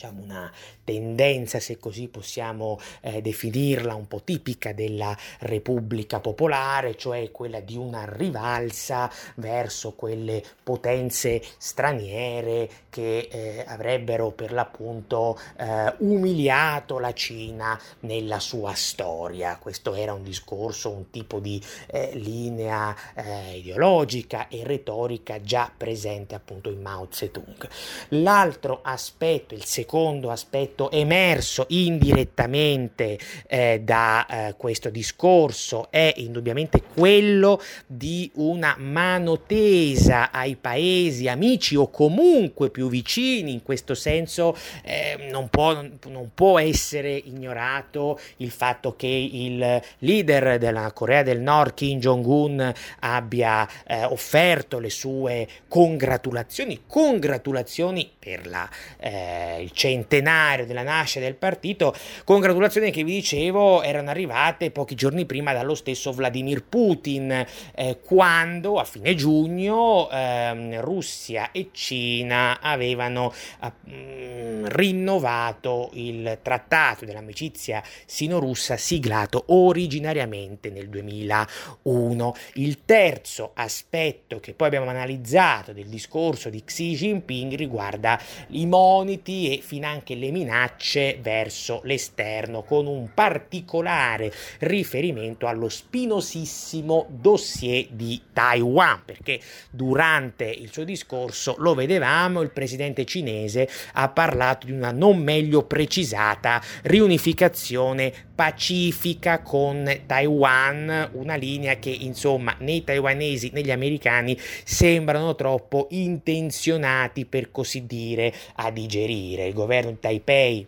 diciamo 0.00 0.22
una 0.22 0.50
tendenza, 0.82 1.60
se 1.60 1.78
così 1.78 2.08
possiamo 2.08 2.80
eh, 3.02 3.20
definirla, 3.20 3.94
un 3.94 4.08
po' 4.08 4.22
tipica 4.22 4.72
della 4.72 5.14
Repubblica 5.40 6.20
Popolare, 6.20 6.96
cioè 6.96 7.30
quella 7.30 7.60
di 7.60 7.76
una 7.76 8.06
rivalsa 8.10 9.10
verso 9.34 9.92
quelle 9.92 10.42
potenze 10.62 11.42
straniere 11.58 12.68
che 12.88 13.28
eh, 13.30 13.64
avrebbero 13.66 14.30
per 14.30 14.52
l'appunto 14.52 15.38
eh, 15.58 15.94
umiliato 15.98 16.98
la 16.98 17.12
Cina 17.12 17.78
nella 18.00 18.40
sua 18.40 18.72
storia. 18.72 19.58
Questo 19.58 19.94
era 19.94 20.14
un 20.14 20.22
discorso, 20.22 20.90
un 20.90 21.10
tipo 21.10 21.40
di 21.40 21.62
eh, 21.88 22.12
linea 22.14 22.96
eh, 23.14 23.58
ideologica 23.58 24.48
e 24.48 24.64
retorica 24.64 25.42
già 25.42 25.70
presente 25.76 26.34
appunto 26.34 26.70
in 26.70 26.80
Mao 26.80 27.06
Zedong. 27.10 27.68
L'altro 28.08 28.80
aspetto, 28.82 29.52
il 29.54 29.64
secondo 29.64 29.88
secondo 29.90 30.30
aspetto 30.30 30.88
emerso 30.92 31.64
indirettamente 31.70 33.18
eh, 33.48 33.80
da 33.82 34.24
eh, 34.24 34.54
questo 34.56 34.88
discorso 34.88 35.88
è 35.90 36.14
indubbiamente 36.18 36.80
quello 36.94 37.60
di 37.88 38.30
una 38.34 38.76
mano 38.78 39.40
tesa 39.40 40.30
ai 40.30 40.54
paesi 40.54 41.26
amici 41.26 41.74
o 41.74 41.90
comunque 41.90 42.70
più 42.70 42.88
vicini, 42.88 43.52
in 43.52 43.64
questo 43.64 43.94
senso 43.94 44.56
eh, 44.84 45.26
non, 45.28 45.48
può, 45.48 45.72
non 46.06 46.30
può 46.34 46.60
essere 46.60 47.10
ignorato 47.10 48.20
il 48.36 48.52
fatto 48.52 48.94
che 48.94 49.08
il 49.08 49.82
leader 49.98 50.58
della 50.58 50.92
Corea 50.92 51.24
del 51.24 51.40
Nord, 51.40 51.74
Kim 51.74 51.98
Jong-un, 51.98 52.72
abbia 53.00 53.68
eh, 53.88 54.04
offerto 54.04 54.78
le 54.78 54.90
sue 54.90 55.48
congratulazioni, 55.66 56.82
congratulazioni 56.86 58.08
per 58.16 58.46
la, 58.46 58.70
eh, 59.00 59.62
il 59.62 59.78
centenario 59.80 60.66
della 60.66 60.82
nascita 60.82 61.24
del 61.24 61.36
partito, 61.36 61.94
congratulazioni 62.24 62.90
che 62.90 63.02
vi 63.02 63.14
dicevo 63.14 63.82
erano 63.82 64.10
arrivate 64.10 64.70
pochi 64.70 64.94
giorni 64.94 65.24
prima 65.24 65.54
dallo 65.54 65.74
stesso 65.74 66.12
Vladimir 66.12 66.62
Putin, 66.64 67.46
eh, 67.74 67.98
quando 68.04 68.78
a 68.78 68.84
fine 68.84 69.14
giugno 69.14 70.10
eh, 70.10 70.80
Russia 70.82 71.50
e 71.50 71.70
Cina 71.72 72.60
avevano 72.60 73.32
eh, 73.62 74.60
rinnovato 74.64 75.88
il 75.94 76.38
trattato 76.42 77.06
dell'amicizia 77.06 77.82
sino-russa 78.04 78.76
siglato 78.76 79.44
originariamente 79.46 80.68
nel 80.68 80.90
2001. 80.90 82.34
Il 82.54 82.84
terzo 82.84 83.52
aspetto 83.54 84.40
che 84.40 84.52
poi 84.52 84.66
abbiamo 84.66 84.90
analizzato 84.90 85.72
del 85.72 85.86
discorso 85.86 86.50
di 86.50 86.62
Xi 86.62 86.94
Jinping 86.94 87.54
riguarda 87.54 88.20
i 88.48 88.66
moniti 88.66 89.56
e 89.56 89.59
finanche 89.60 90.14
le 90.14 90.30
minacce 90.30 91.18
verso 91.20 91.80
l'esterno, 91.84 92.62
con 92.62 92.86
un 92.86 93.10
particolare 93.14 94.32
riferimento 94.60 95.46
allo 95.46 95.68
spinosissimo 95.68 97.06
dossier 97.08 97.86
di 97.90 98.20
Taiwan, 98.32 99.02
perché 99.04 99.40
durante 99.70 100.44
il 100.44 100.72
suo 100.72 100.84
discorso 100.84 101.54
lo 101.58 101.74
vedevamo, 101.74 102.40
il 102.40 102.50
presidente 102.50 103.04
cinese 103.04 103.68
ha 103.94 104.08
parlato 104.08 104.66
di 104.66 104.72
una 104.72 104.90
non 104.90 105.18
meglio 105.18 105.64
precisata 105.64 106.60
riunificazione 106.82 108.28
pacifica 108.40 109.42
con 109.42 109.84
Taiwan, 110.06 111.10
una 111.12 111.34
linea 111.34 111.74
che 111.74 111.90
insomma 111.90 112.56
né 112.60 112.72
i 112.72 112.84
taiwanesi 112.84 113.50
né 113.52 113.60
gli 113.60 113.70
americani 113.70 114.34
sembrano 114.64 115.34
troppo 115.34 115.88
intenzionati 115.90 117.26
per 117.26 117.50
così 117.50 117.84
dire 117.84 118.32
a 118.54 118.70
digerire. 118.70 119.46
Il 119.46 119.52
governo 119.52 119.90
di 119.90 119.98
Taipei 120.00 120.66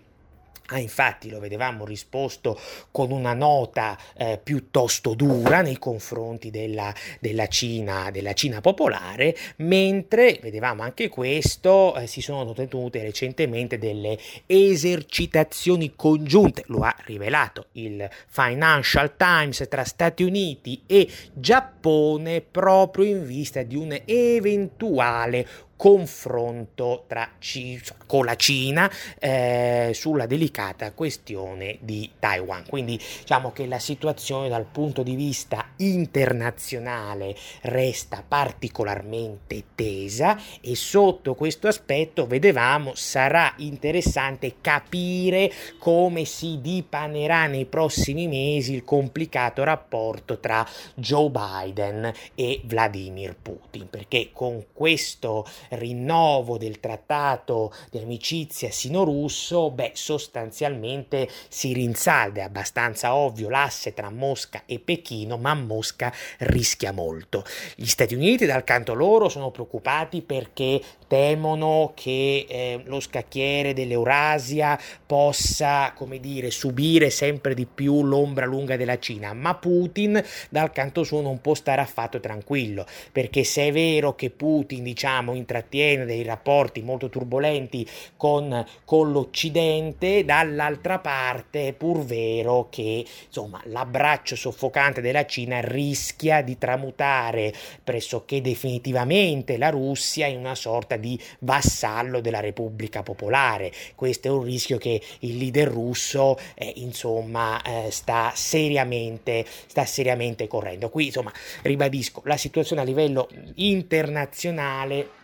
ha 0.72 0.78
infatti, 0.78 1.28
lo 1.28 1.38
vedevamo, 1.38 1.85
risposto 1.85 2.58
con 2.90 3.11
una 3.11 3.35
nota 3.35 3.98
eh, 4.16 4.40
piuttosto 4.42 5.14
dura 5.14 5.61
nei 5.61 5.78
confronti 5.78 6.50
della, 6.50 6.92
della, 7.20 7.46
Cina, 7.46 8.11
della 8.11 8.32
Cina 8.32 8.61
popolare, 8.61 9.37
mentre, 9.56 10.38
vedevamo 10.40 10.82
anche 10.82 11.08
questo, 11.08 11.94
eh, 11.96 12.06
si 12.06 12.20
sono 12.20 12.52
tenute 12.52 13.02
recentemente 13.02 13.78
delle 13.78 14.18
esercitazioni 14.46 15.92
congiunte, 15.94 16.64
lo 16.66 16.80
ha 16.82 16.94
rivelato 17.04 17.66
il 17.72 18.08
Financial 18.28 19.14
Times 19.16 19.66
tra 19.68 19.85
Stati 19.85 20.22
Uniti 20.22 20.82
e 20.87 21.08
Giappone 21.32 22.40
proprio 22.40 23.04
in 23.04 23.26
vista 23.26 23.62
di 23.62 23.76
un 23.76 24.00
eventuale 24.04 25.46
confronto 25.83 27.07
C- 27.40 27.83
con 28.07 28.25
la 28.25 28.37
Cina 28.37 28.88
eh, 29.18 29.90
sulla 29.92 30.27
delicata 30.27 30.92
questione 30.92 31.79
di 31.81 32.09
Taiwan. 32.21 32.66
Quindi 32.68 32.97
diciamo 33.18 33.51
che 33.51 33.66
la 33.66 33.81
situazione 33.81 34.49
dal 34.49 34.64
punto 34.64 35.03
di 35.03 35.16
vista 35.16 35.71
internazionale 35.79 37.35
resta 37.62 38.23
particolarmente 38.27 39.64
tesa 39.75 40.38
e 40.61 40.77
sotto 40.77 41.35
questo 41.35 41.66
aspetto 41.66 42.29
vedevamo 42.29 42.92
sarà 42.95 43.53
interessante 43.57 44.59
capire 44.61 45.51
come 45.79 46.25
si 46.25 46.61
dipanerà 46.61 47.49
nei 47.49 47.64
prossimi 47.64 48.29
mesi 48.29 48.75
il 48.75 48.85
complicato 48.85 49.64
rapporto 49.64 50.38
tra 50.38 50.64
Joe 50.95 51.29
Biden 51.31 52.12
e 52.37 52.61
Vladimir 52.66 53.35
Putin 53.35 53.88
perché 53.90 54.31
con 54.33 54.66
questo 54.73 55.45
rinnovo 55.72 56.58
del 56.58 56.80
trattato 56.80 57.72
di 57.90 57.98
amicizia 57.98 58.70
sino-russo, 58.70 59.70
beh, 59.70 59.92
sostanzialmente 59.94 61.28
si 61.48 61.72
rinsalda, 61.72 62.40
è 62.40 62.44
abbastanza 62.44 63.14
ovvio 63.14 63.48
l'asse 63.48 63.94
tra 63.94 64.11
Mosca 64.11 64.62
e 64.66 64.78
Pechino, 64.78 65.37
ma 65.37 65.54
Mosca 65.54 66.12
rischia 66.38 66.92
molto. 66.92 67.44
Gli 67.74 67.87
Stati 67.87 68.14
Uniti, 68.14 68.46
dal 68.46 68.64
canto 68.64 68.94
loro, 68.94 69.28
sono 69.28 69.50
preoccupati 69.50 70.22
perché 70.22 70.80
temono 71.12 71.92
che 71.94 72.46
eh, 72.48 72.81
lo 72.87 72.98
scacchiere 72.98 73.75
dell'Eurasia 73.75 74.81
possa, 75.05 75.92
come 75.94 76.18
dire, 76.18 76.51
subire 76.51 77.11
sempre 77.11 77.53
di 77.53 77.66
più 77.66 78.03
l'ombra 78.03 78.46
lunga 78.46 78.79
della 78.79 78.98
Cina, 78.98 79.35
ma 79.35 79.55
Putin 79.57 80.25
dal 80.48 80.72
canto 80.72 81.05
suo 81.05 81.20
non 81.20 81.42
può 81.42 81.53
stare 81.53 81.83
affatto 81.83 82.18
tranquillo, 82.18 82.87
perché 83.12 83.44
se 83.44 83.66
è 83.66 83.72
vero 83.72 84.14
che 84.14 84.31
Putin, 84.31 84.83
diciamo, 84.83 85.35
intrattiene 85.35 86.07
dei 86.07 86.22
rapporti 86.22 86.81
molto 86.81 87.11
turbolenti 87.11 87.87
con, 88.16 88.64
con 88.87 89.12
l'Occidente, 89.12 90.25
dall'altra 90.25 90.98
parte 90.98 91.68
è 91.68 91.72
pur 91.75 92.07
vero 92.07 92.68
che, 92.70 93.05
insomma, 93.27 93.61
l'abbraccio 93.64 94.35
soffocante 94.35 95.03
della 95.03 95.27
Cina 95.27 95.61
rischia 95.61 96.40
di 96.40 96.57
tramutare 96.57 97.53
pressoché 97.85 98.40
definitivamente 98.40 99.59
la 99.59 99.68
Russia 99.68 100.27
in 100.27 100.38
una 100.38 100.55
sorta 100.55 100.96
di 100.96 101.01
vassallo 101.40 102.20
della 102.20 102.40
Repubblica 102.40 103.02
Popolare. 103.02 103.72
Questo 103.94 104.28
è 104.28 104.30
un 104.30 104.42
rischio 104.42 104.78
che 104.78 105.00
il 105.20 105.36
leader 105.36 105.68
russo 105.68 106.38
eh, 106.54 106.72
insomma 106.76 107.60
eh, 107.62 107.90
sta 107.90 108.32
seriamente 108.34 109.44
sta 109.66 109.84
seriamente 109.84 110.46
correndo. 110.46 110.88
Qui 110.88 111.06
insomma 111.06 111.32
ribadisco 111.62 112.22
la 112.24 112.36
situazione 112.36 112.82
a 112.82 112.84
livello 112.84 113.28
internazionale 113.56 115.20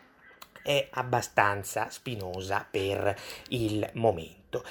è 0.63 0.89
abbastanza 0.91 1.89
spinosa 1.91 2.67
per 2.71 3.17
il 3.49 3.89
momento. 3.95 4.63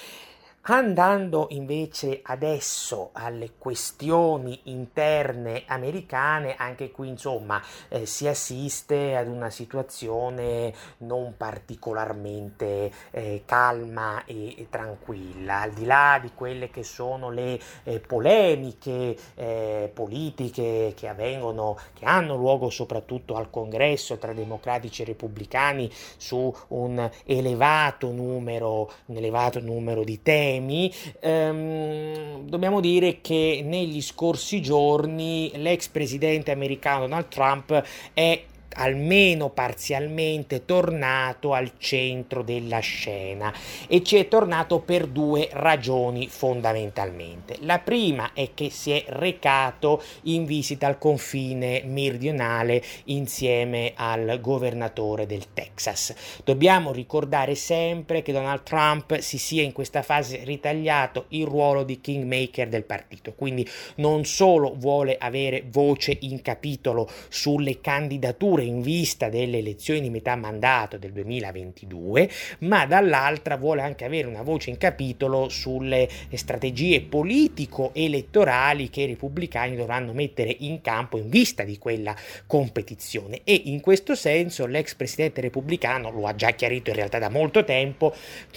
Andando 0.70 1.48
invece 1.52 2.20
adesso 2.24 3.12
alle 3.14 3.52
questioni 3.58 4.60
interne 4.64 5.64
americane, 5.66 6.56
anche 6.58 6.92
qui 6.92 7.08
insomma 7.08 7.62
eh, 7.88 8.06
si 8.06 8.28
assiste 8.28 9.16
ad 9.16 9.30
una 9.30 9.50
situazione 9.50 10.74
non 10.98 11.36
particolarmente 11.38 12.92
eh, 13.12 13.44
calma 13.46 14.26
e, 14.26 14.60
e, 14.60 14.68
tranquilla, 14.70 15.62
al 15.62 15.72
di 15.72 15.86
là 15.86 16.20
di 16.22 16.32
quelle 16.36 16.70
che 16.70 16.84
sono 16.84 17.30
le 17.30 17.58
eh, 17.84 18.02
polemiche 18.02 19.16
eh, 19.36 19.90
politiche 19.94 20.92
che 20.98 21.08
avvengono, 21.08 21.78
che 21.94 22.04
hanno 22.04 22.36
luogo 22.36 22.70
soprattutto 22.70 23.36
al 23.36 23.50
congresso 23.50 24.18
tra 24.18 24.34
democratici 24.34 25.04
e 25.04 25.06
repubblicani 25.06 25.90
su 26.18 26.54
un 26.70 27.10
elevato 27.24 28.12
numero, 28.12 28.92
un 29.06 29.16
elevato 29.16 29.62
numero 29.62 30.04
di 30.04 30.22
temi 30.22 30.56
temi, 30.58 30.94
ehm, 31.20 32.48
dobbiamo 32.48 32.80
dire 32.80 33.20
che 33.22 33.62
negli 33.64 34.02
scorsi 34.02 34.62
giorni 34.62 35.52
l'ex 35.56 35.88
presidente 35.88 36.52
americano 36.52 37.08
Donald 37.08 37.28
Trump 37.28 37.84
è 38.14 38.44
almeno 38.78 39.50
parzialmente 39.50 40.66
tornato 40.66 41.54
al 41.54 41.74
centro 41.78 42.42
della 42.42 42.80
scena 42.80 43.54
e 43.88 44.04
ci 44.04 44.18
è 44.18 44.28
tornato 44.28 44.80
per 44.80 45.08
due 45.08 45.50
ragioni 45.52 46.28
fondamentalmente. 46.28 47.58
La 47.62 47.80
prima 47.80 48.32
è 48.34 48.50
che 48.54 48.70
si 48.70 48.92
è 48.92 49.04
recato 49.08 50.02
in 50.24 50.46
visita 50.46 50.88
al 50.88 50.98
confine 50.98 51.84
meridionale 51.86 52.84
insieme 53.06 53.94
al 53.96 54.40
governatore 54.42 55.26
del 55.26 55.54
Texas. 55.54 56.14
Dobbiamo 56.44 56.92
ricordare 56.92 57.56
sempre 57.56 58.22
che 58.22 58.32
Donald 58.32 58.64
Trump 58.64 59.18
si 59.20 59.38
sia 59.38 59.64
in 59.64 59.72
questa 59.72 60.02
fase 60.02 60.44
ritagliato 60.44 61.26
il 61.30 61.46
ruolo 61.46 61.84
di 61.84 62.00
kingmaker 62.00 62.68
del 62.68 62.84
partito, 62.84 63.34
quindi 63.34 63.68
non 63.96 64.26
solo 64.26 64.74
vuole 64.76 65.18
avere 65.18 65.64
voce 65.70 66.18
in 66.22 66.42
capitolo 66.42 67.10
sulle 67.30 67.82
candidature 67.82 68.64
in 68.68 68.82
vista 68.82 69.30
delle 69.30 69.58
elezioni 69.58 70.02
di 70.02 70.10
metà 70.10 70.36
mandato 70.36 70.98
del 70.98 71.12
2022, 71.12 72.30
ma 72.60 72.86
dall'altra 72.86 73.58
vuole 73.58 73.82
anche 73.82 74.06
avere 74.06 74.28
una 74.28 74.44
voce 74.44 74.70
in 74.70 74.78
capitolo 74.78 75.50
sulle 75.50 76.08
strategie 76.34 77.02
politico-elettorali 77.02 78.90
che 78.90 79.02
i 79.02 79.08
repubblicani 79.08 79.76
dovranno 79.76 80.14
mettere 80.14 80.56
in 80.60 80.82
campo 80.82 81.18
in 81.18 81.30
vista 81.30 81.64
di 81.64 81.78
quella 81.78 82.16
competizione. 82.46 83.42
E 83.44 83.62
in 83.66 83.80
questo 83.82 84.16
senso 84.16 84.66
l'ex 84.66 84.96
presidente 84.96 85.42
repubblicano, 85.42 86.12
lo 86.12 86.28
ha 86.28 86.36
già 86.36 86.52
chiarito 86.52 86.90
in 86.90 86.96
realtà 86.96 87.20
da 87.20 87.30
molto 87.30 87.64
tempo, 87.64 88.14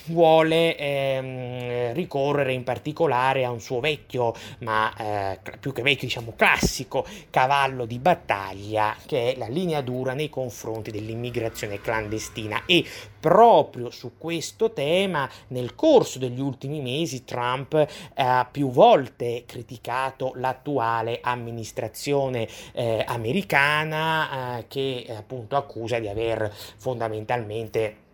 vuole 0.07 0.77
ehm, 0.77 1.93
ricorrere 1.95 2.53
in 2.53 2.65
particolare 2.65 3.45
a 3.45 3.51
un 3.51 3.61
suo 3.61 3.81
vecchio, 3.81 4.35
ma 4.61 4.93
eh, 4.97 5.39
più 5.59 5.73
che 5.73 5.83
vecchio 5.83 6.07
diciamo 6.07 6.35
classico 6.37 7.07
cavallo 7.31 7.85
di 7.85 7.99
battaglia 7.99 8.97
che 9.07 9.33
è 9.33 9.39
la 9.39 9.47
linea 9.47 9.81
dura 9.81 9.90
dura 9.91 10.15
nei 10.15 10.31
confronti 10.31 10.93
dell'immigrazione 10.93 11.81
clandestina. 11.81 12.63
E 12.67 12.85
proprio 13.19 13.91
su 13.91 14.13
questo 14.17 14.73
tema 14.73 15.29
nel 15.49 15.75
corso 15.75 16.21
degli 16.21 16.41
ultimi 16.41 16.81
mesi 16.81 17.25
Trump 17.25 17.87
ha 18.15 18.49
più 18.51 18.71
volte 18.71 19.43
criticato 19.47 20.33
l'attuale 20.37 21.19
amministrazione 21.21 22.49
eh, 22.73 23.05
americana 23.07 24.59
eh, 24.59 24.65
che 24.69 25.07
appunto 25.17 25.57
accusa 25.57 25.99
di 25.99 26.09
aver 26.09 26.53
fondamentalmente 26.77 28.09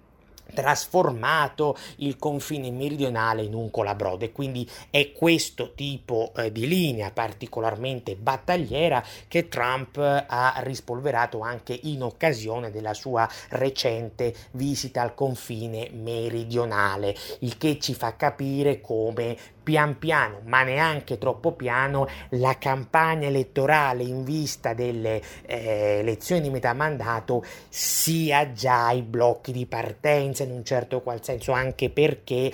trasformato 0.55 1.77
il 1.97 2.17
confine 2.19 2.71
meridionale 2.71 3.43
in 3.43 3.55
un 3.55 3.71
colabrodo 3.71 4.25
e 4.25 4.33
quindi 4.33 4.69
è 4.91 5.13
questo 5.13 5.75
tipo 5.75 6.33
eh, 6.37 6.53
di 6.53 6.67
linea 6.67 7.11
particolarmente 7.11 8.17
battagliera 8.17 9.03
che 9.29 9.49
Trump 9.49 9.97
ha 9.99 10.55
rispolverato 10.59 11.41
anche 11.41 11.79
in 11.85 12.03
occasione 12.03 12.71
della 12.71 12.95
sua 12.95 13.29
recente 13.51 14.35
visita 14.53 15.03
al 15.03 15.15
confine 15.15 15.91
meridionale, 15.93 17.15
il 17.41 17.57
che 17.59 17.79
ci 17.79 17.95
fa 17.95 18.17
capire 18.17 18.81
come 18.81 19.37
pian 19.67 19.99
piano, 19.99 20.43
ma 20.45 20.63
neanche 20.63 21.19
troppo 21.19 21.51
piano, 21.51 22.07
la 22.31 22.57
campagna 22.57 23.27
elettorale 23.27 24.05
in 24.05 24.23
vista 24.23 24.75
delle 24.75 25.21
eh, 25.45 25.99
elezioni 26.03 26.41
di 26.41 26.51
metà 26.51 26.73
mandato 26.73 27.45
sia 27.69 28.53
già 28.53 28.87
ai 28.87 29.03
blocchi 29.03 29.51
di 29.51 29.67
partenza 29.67 30.45
in 30.45 30.53
un 30.53 30.65
certo 30.65 31.01
qual 31.01 31.21
senso, 31.25 31.51
anche 31.51 31.91
perché 31.91 32.53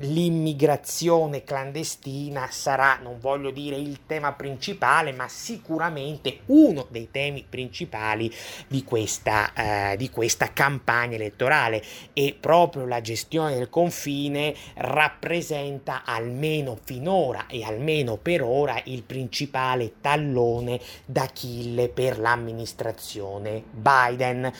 l'immigrazione 0.00 1.44
clandestina 1.44 2.48
sarà, 2.50 2.98
non 3.02 3.18
voglio 3.18 3.50
dire 3.50 3.76
il 3.76 4.00
tema 4.06 4.32
principale, 4.32 5.12
ma 5.12 5.28
sicuramente 5.28 6.40
uno 6.46 6.86
dei 6.88 7.10
temi 7.10 7.44
principali 7.48 8.32
di 8.66 8.84
questa, 8.84 9.52
eh, 9.52 9.96
di 9.96 10.10
questa 10.10 10.52
campagna 10.52 11.16
elettorale. 11.16 11.82
E 12.12 12.36
proprio 12.38 12.86
la 12.86 13.00
gestione 13.00 13.54
del 13.54 13.68
confine 13.68 14.54
rappresenta 14.74 16.02
almeno 16.04 16.78
finora 16.82 17.46
e 17.46 17.62
almeno 17.62 18.16
per 18.16 18.42
ora 18.42 18.80
il 18.84 19.02
principale 19.02 19.94
tallone 20.00 20.80
d'Achille 21.04 21.88
per 21.88 22.18
l'amministrazione 22.18 23.62
Biden 23.70 24.52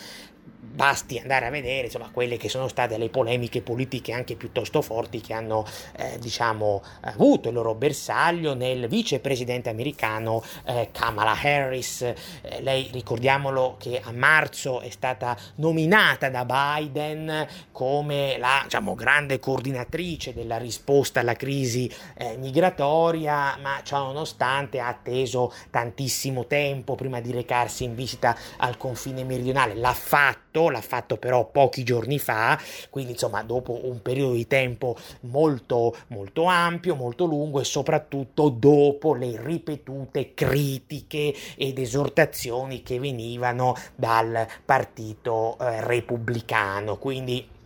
basti 0.72 1.18
andare 1.18 1.46
a 1.46 1.50
vedere 1.50 1.87
insomma, 1.87 2.11
quelle 2.12 2.37
che 2.37 2.48
sono 2.48 2.68
state 2.68 2.96
le 2.96 3.09
polemiche 3.09 3.61
politiche 3.61 4.12
anche 4.12 4.37
piuttosto 4.37 4.83
forti 4.83 5.20
che 5.20 5.33
hanno 5.33 5.66
eh, 5.96 6.18
diciamo, 6.18 6.83
avuto 7.02 7.48
il 7.48 7.54
loro 7.54 7.74
bersaglio 7.74 8.54
nel 8.54 8.88
vicepresidente 8.88 9.68
americano 9.68 10.42
eh, 10.64 10.90
Kamala 10.92 11.37
Harris. 11.40 12.02
Eh, 12.02 12.16
lei 12.61 12.88
ricordiamolo 12.92 13.76
che 13.78 14.00
a 14.02 14.12
marzo 14.12 14.80
è 14.80 14.90
stata 14.90 15.37
nominata 15.56 16.28
da 16.30 16.44
Biden 16.44 17.46
come 17.72 18.38
la 18.38 18.61
diciamo, 18.62 18.94
grande 18.94 19.38
coordinatrice 19.38 20.33
della 20.33 20.56
risposta 20.56 21.20
alla 21.20 21.35
crisi 21.35 21.92
eh, 22.14 22.37
migratoria, 22.37 23.56
ma 23.61 23.80
ciò 23.83 24.04
nonostante 24.04 24.78
ha 24.78 24.88
atteso 24.88 25.52
tantissimo 25.70 26.46
tempo 26.46 26.94
prima 26.94 27.20
di 27.20 27.33
recarsi 27.33 27.85
in 27.85 27.94
visita 27.94 28.37
al 28.59 28.76
confine 28.76 29.24
meridionale. 29.24 29.74
L'ha 29.74 29.94
fatto 29.94 30.50
fatto, 30.51 30.69
l'ha 30.69 30.81
fatto 30.81 31.17
però 31.17 31.47
pochi 31.47 31.85
giorni 31.85 32.19
fa, 32.19 32.59
quindi 32.91 33.13
insomma 33.13 33.43
dopo 33.43 33.81
un 33.85 34.03
periodo 34.03 34.35
di 34.35 34.47
tempo 34.47 34.97
molto, 35.23 35.97
molto 36.09 36.45
ampio, 36.45 36.95
molto 36.97 37.25
lungo 37.25 37.61
e 37.61 37.65
soprattutto 37.65 38.49
dopo 38.49 39.15
le 39.15 39.41
ripetute 39.41 40.35
critiche 40.35 41.35
ed 41.57 41.79
esortazioni 41.79 42.83
che 42.83 42.99
venivano 42.99 43.75
dal 43.95 44.47
partito 44.65 45.57
eh, 45.61 45.85
repubblicano. 45.85 46.97
Quindi 46.97 47.59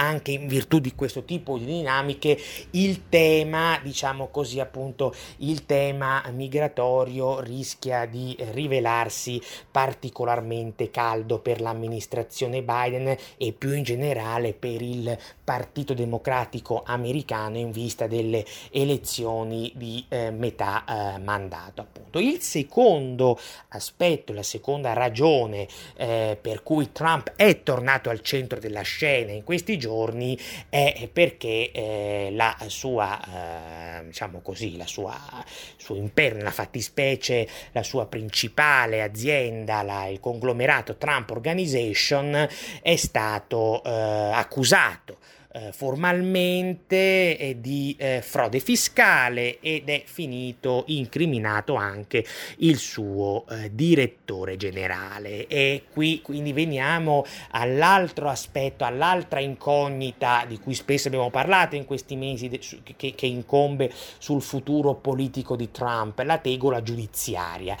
anche 0.00 0.32
in 0.32 0.46
virtù 0.46 0.78
di 0.78 0.94
questo 0.94 1.24
tipo 1.24 1.58
di 1.58 1.66
dinamiche 1.66 2.38
il 2.70 3.08
tema, 3.10 3.78
diciamo 3.82 4.28
così 4.28 4.58
appunto, 4.58 5.14
il 5.38 5.66
tema 5.66 6.24
migratorio 6.32 7.40
rischia 7.40 8.06
di 8.06 8.34
rivelarsi 8.52 9.40
particolarmente 9.70 10.90
caldo 10.90 11.40
per 11.40 11.60
l'amministrazione 11.60 12.62
Biden 12.62 13.14
e 13.36 13.52
più 13.52 13.74
in 13.74 13.82
generale 13.82 14.54
per 14.54 14.80
il 14.80 15.16
Partito 15.44 15.94
Democratico 15.94 16.82
americano 16.86 17.58
in 17.58 17.70
vista 17.70 18.06
delle 18.06 18.44
elezioni 18.70 19.70
di 19.74 20.04
eh, 20.08 20.30
metà 20.30 20.84
eh, 20.84 21.18
mandato. 21.18 21.82
Appunto. 21.82 22.18
Il 22.20 22.40
secondo 22.40 23.38
aspetto, 23.68 24.32
la 24.32 24.42
seconda 24.42 24.92
ragione 24.92 25.66
eh, 25.96 26.38
per 26.40 26.62
cui 26.62 26.92
Trump 26.92 27.32
è 27.34 27.62
tornato 27.62 28.08
al 28.08 28.20
centro 28.22 28.58
della 28.58 28.82
scena 28.82 29.32
in 29.32 29.44
questi 29.44 29.76
giorni 29.76 29.88
è 30.68 31.08
perché 31.12 31.70
eh, 31.72 32.28
la 32.32 32.56
sua, 32.66 33.20
eh, 34.00 34.06
diciamo 34.06 34.40
così, 34.40 34.76
la 34.76 34.86
sua, 34.86 35.18
suo 35.76 35.96
impero, 35.96 36.36
nella 36.36 36.50
fattispecie 36.50 37.48
la 37.72 37.82
sua 37.82 38.06
principale 38.06 39.02
azienda, 39.02 39.82
la, 39.82 40.06
il 40.06 40.20
conglomerato 40.20 40.96
Trump 40.96 41.30
Organization, 41.30 42.48
è 42.82 42.96
stato 42.96 43.82
eh, 43.84 43.90
accusato 43.90 45.18
eh, 45.52 45.72
formalmente 45.72 47.36
eh, 47.36 47.56
di 47.60 47.96
frode 48.20 48.60
fiscale 48.60 49.58
ed 49.60 49.88
è 49.88 50.02
finito 50.06 50.84
incriminato 50.88 51.74
anche 51.74 52.24
il 52.58 52.78
suo 52.78 53.44
eh, 53.48 53.74
direttore 53.74 54.56
generale. 54.56 55.46
E 55.46 55.84
qui 55.92 56.20
quindi 56.22 56.52
veniamo 56.52 57.24
all'altro 57.50 58.28
aspetto, 58.28 58.84
all'altra 58.84 59.40
incognita 59.40 60.44
di 60.46 60.58
cui 60.58 60.74
spesso 60.74 61.08
abbiamo 61.08 61.30
parlato 61.30 61.76
in 61.76 61.84
questi 61.84 62.16
mesi 62.16 62.48
de- 62.48 62.60
che, 62.96 63.14
che 63.14 63.26
incombe 63.26 63.92
sul 64.18 64.42
futuro 64.42 64.94
politico 64.94 65.56
di 65.56 65.70
Trump, 65.70 66.18
la 66.20 66.38
tegola 66.38 66.82
giudiziaria. 66.82 67.76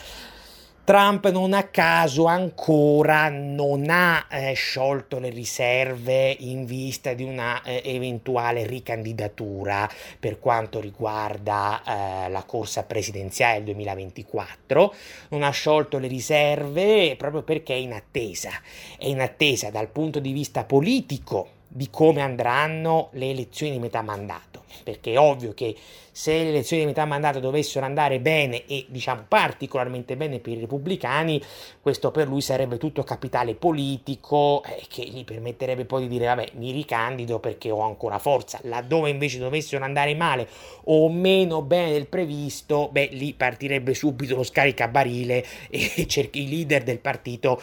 Trump 0.90 1.30
non 1.30 1.52
a 1.52 1.68
caso 1.68 2.24
ancora 2.24 3.28
non 3.28 3.88
ha 3.90 4.26
eh, 4.28 4.54
sciolto 4.54 5.20
le 5.20 5.28
riserve 5.28 6.34
in 6.40 6.64
vista 6.64 7.12
di 7.12 7.22
una 7.22 7.62
eh, 7.62 7.80
eventuale 7.84 8.66
ricandidatura 8.66 9.88
per 10.18 10.40
quanto 10.40 10.80
riguarda 10.80 11.80
eh, 12.26 12.28
la 12.28 12.42
corsa 12.42 12.82
presidenziale 12.82 13.62
del 13.62 13.66
2024, 13.66 14.94
non 15.28 15.44
ha 15.44 15.50
sciolto 15.50 15.98
le 15.98 16.08
riserve 16.08 17.14
proprio 17.16 17.42
perché 17.42 17.74
è 17.74 17.76
in 17.76 17.92
attesa, 17.92 18.50
è 18.98 19.06
in 19.06 19.20
attesa 19.20 19.70
dal 19.70 19.86
punto 19.86 20.18
di 20.18 20.32
vista 20.32 20.64
politico 20.64 21.58
di 21.72 21.88
come 21.88 22.20
andranno 22.20 23.10
le 23.12 23.30
elezioni 23.30 23.72
di 23.72 23.78
metà 23.78 24.02
mandato, 24.02 24.64
perché 24.82 25.12
è 25.12 25.18
ovvio 25.18 25.54
che 25.54 25.76
se 26.10 26.32
le 26.32 26.48
elezioni 26.48 26.82
di 26.82 26.88
metà 26.88 27.04
mandato 27.04 27.38
dovessero 27.38 27.86
andare 27.86 28.18
bene 28.18 28.66
e 28.66 28.86
diciamo 28.88 29.24
particolarmente 29.28 30.16
bene 30.16 30.40
per 30.40 30.54
i 30.54 30.60
repubblicani, 30.60 31.40
questo 31.80 32.10
per 32.10 32.26
lui 32.26 32.40
sarebbe 32.40 32.76
tutto 32.76 33.04
capitale 33.04 33.54
politico 33.54 34.64
eh, 34.64 34.82
che 34.88 35.04
gli 35.04 35.24
permetterebbe 35.24 35.84
poi 35.84 36.02
di 36.02 36.08
dire 36.08 36.26
vabbè 36.26 36.50
mi 36.54 36.72
ricandido 36.72 37.38
perché 37.38 37.70
ho 37.70 37.82
ancora 37.82 38.18
forza, 38.18 38.58
laddove 38.64 39.08
invece 39.08 39.38
dovessero 39.38 39.84
andare 39.84 40.16
male 40.16 40.48
o 40.86 41.08
meno 41.08 41.62
bene 41.62 41.92
del 41.92 42.08
previsto, 42.08 42.88
beh 42.90 43.10
lì 43.12 43.32
partirebbe 43.32 43.94
subito 43.94 44.34
lo 44.34 44.42
scaricabarile 44.42 45.46
e 45.70 46.04
cerchi 46.10 46.42
i 46.42 46.48
leader 46.48 46.82
del 46.82 46.98
partito, 46.98 47.62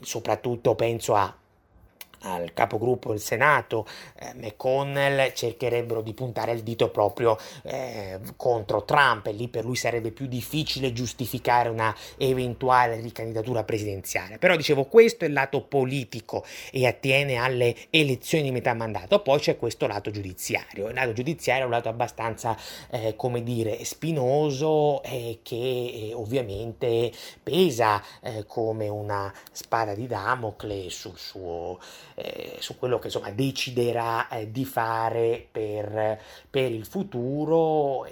soprattutto 0.00 0.76
penso 0.76 1.16
a 1.16 1.34
al 2.22 2.52
capogruppo 2.52 3.10
del 3.10 3.20
Senato 3.20 3.86
eh, 4.18 4.32
McConnell 4.34 5.32
cercherebbero 5.32 6.02
di 6.02 6.14
puntare 6.14 6.52
il 6.52 6.62
dito 6.62 6.90
proprio 6.90 7.38
eh, 7.62 8.18
contro 8.36 8.84
Trump 8.84 9.26
e 9.26 9.32
lì 9.32 9.48
per 9.48 9.64
lui 9.64 9.76
sarebbe 9.76 10.10
più 10.10 10.26
difficile 10.26 10.92
giustificare 10.92 11.68
una 11.68 11.94
eventuale 12.16 13.00
ricandidatura 13.00 13.64
presidenziale. 13.64 14.38
Però 14.38 14.56
dicevo 14.56 14.84
questo 14.84 15.24
è 15.24 15.28
il 15.28 15.34
lato 15.34 15.62
politico 15.62 16.44
e 16.70 16.86
attiene 16.86 17.36
alle 17.36 17.74
elezioni 17.90 18.44
di 18.44 18.50
metà 18.50 18.74
mandato, 18.74 19.20
poi 19.20 19.38
c'è 19.38 19.56
questo 19.56 19.86
lato 19.86 20.10
giudiziario. 20.10 20.88
Il 20.88 20.94
lato 20.94 21.12
giudiziario 21.12 21.62
è 21.62 21.66
un 21.66 21.72
lato 21.72 21.88
abbastanza 21.88 22.56
eh, 22.90 23.14
come 23.16 23.42
dire 23.42 23.84
spinoso 23.84 25.02
e 25.02 25.40
che 25.42 25.56
eh, 25.56 26.12
ovviamente 26.14 27.12
pesa 27.42 28.02
eh, 28.22 28.44
come 28.46 28.88
una 28.88 29.32
spada 29.52 29.94
di 29.94 30.06
Damocle 30.06 30.90
sul 30.90 31.16
suo 31.16 31.78
eh, 32.18 32.56
su 32.58 32.76
quello 32.76 32.98
che 32.98 33.06
insomma 33.06 33.30
deciderà 33.30 34.28
eh, 34.28 34.50
di 34.50 34.64
fare 34.64 35.46
per, 35.50 36.20
per 36.50 36.72
il 36.72 36.84
futuro. 36.84 38.06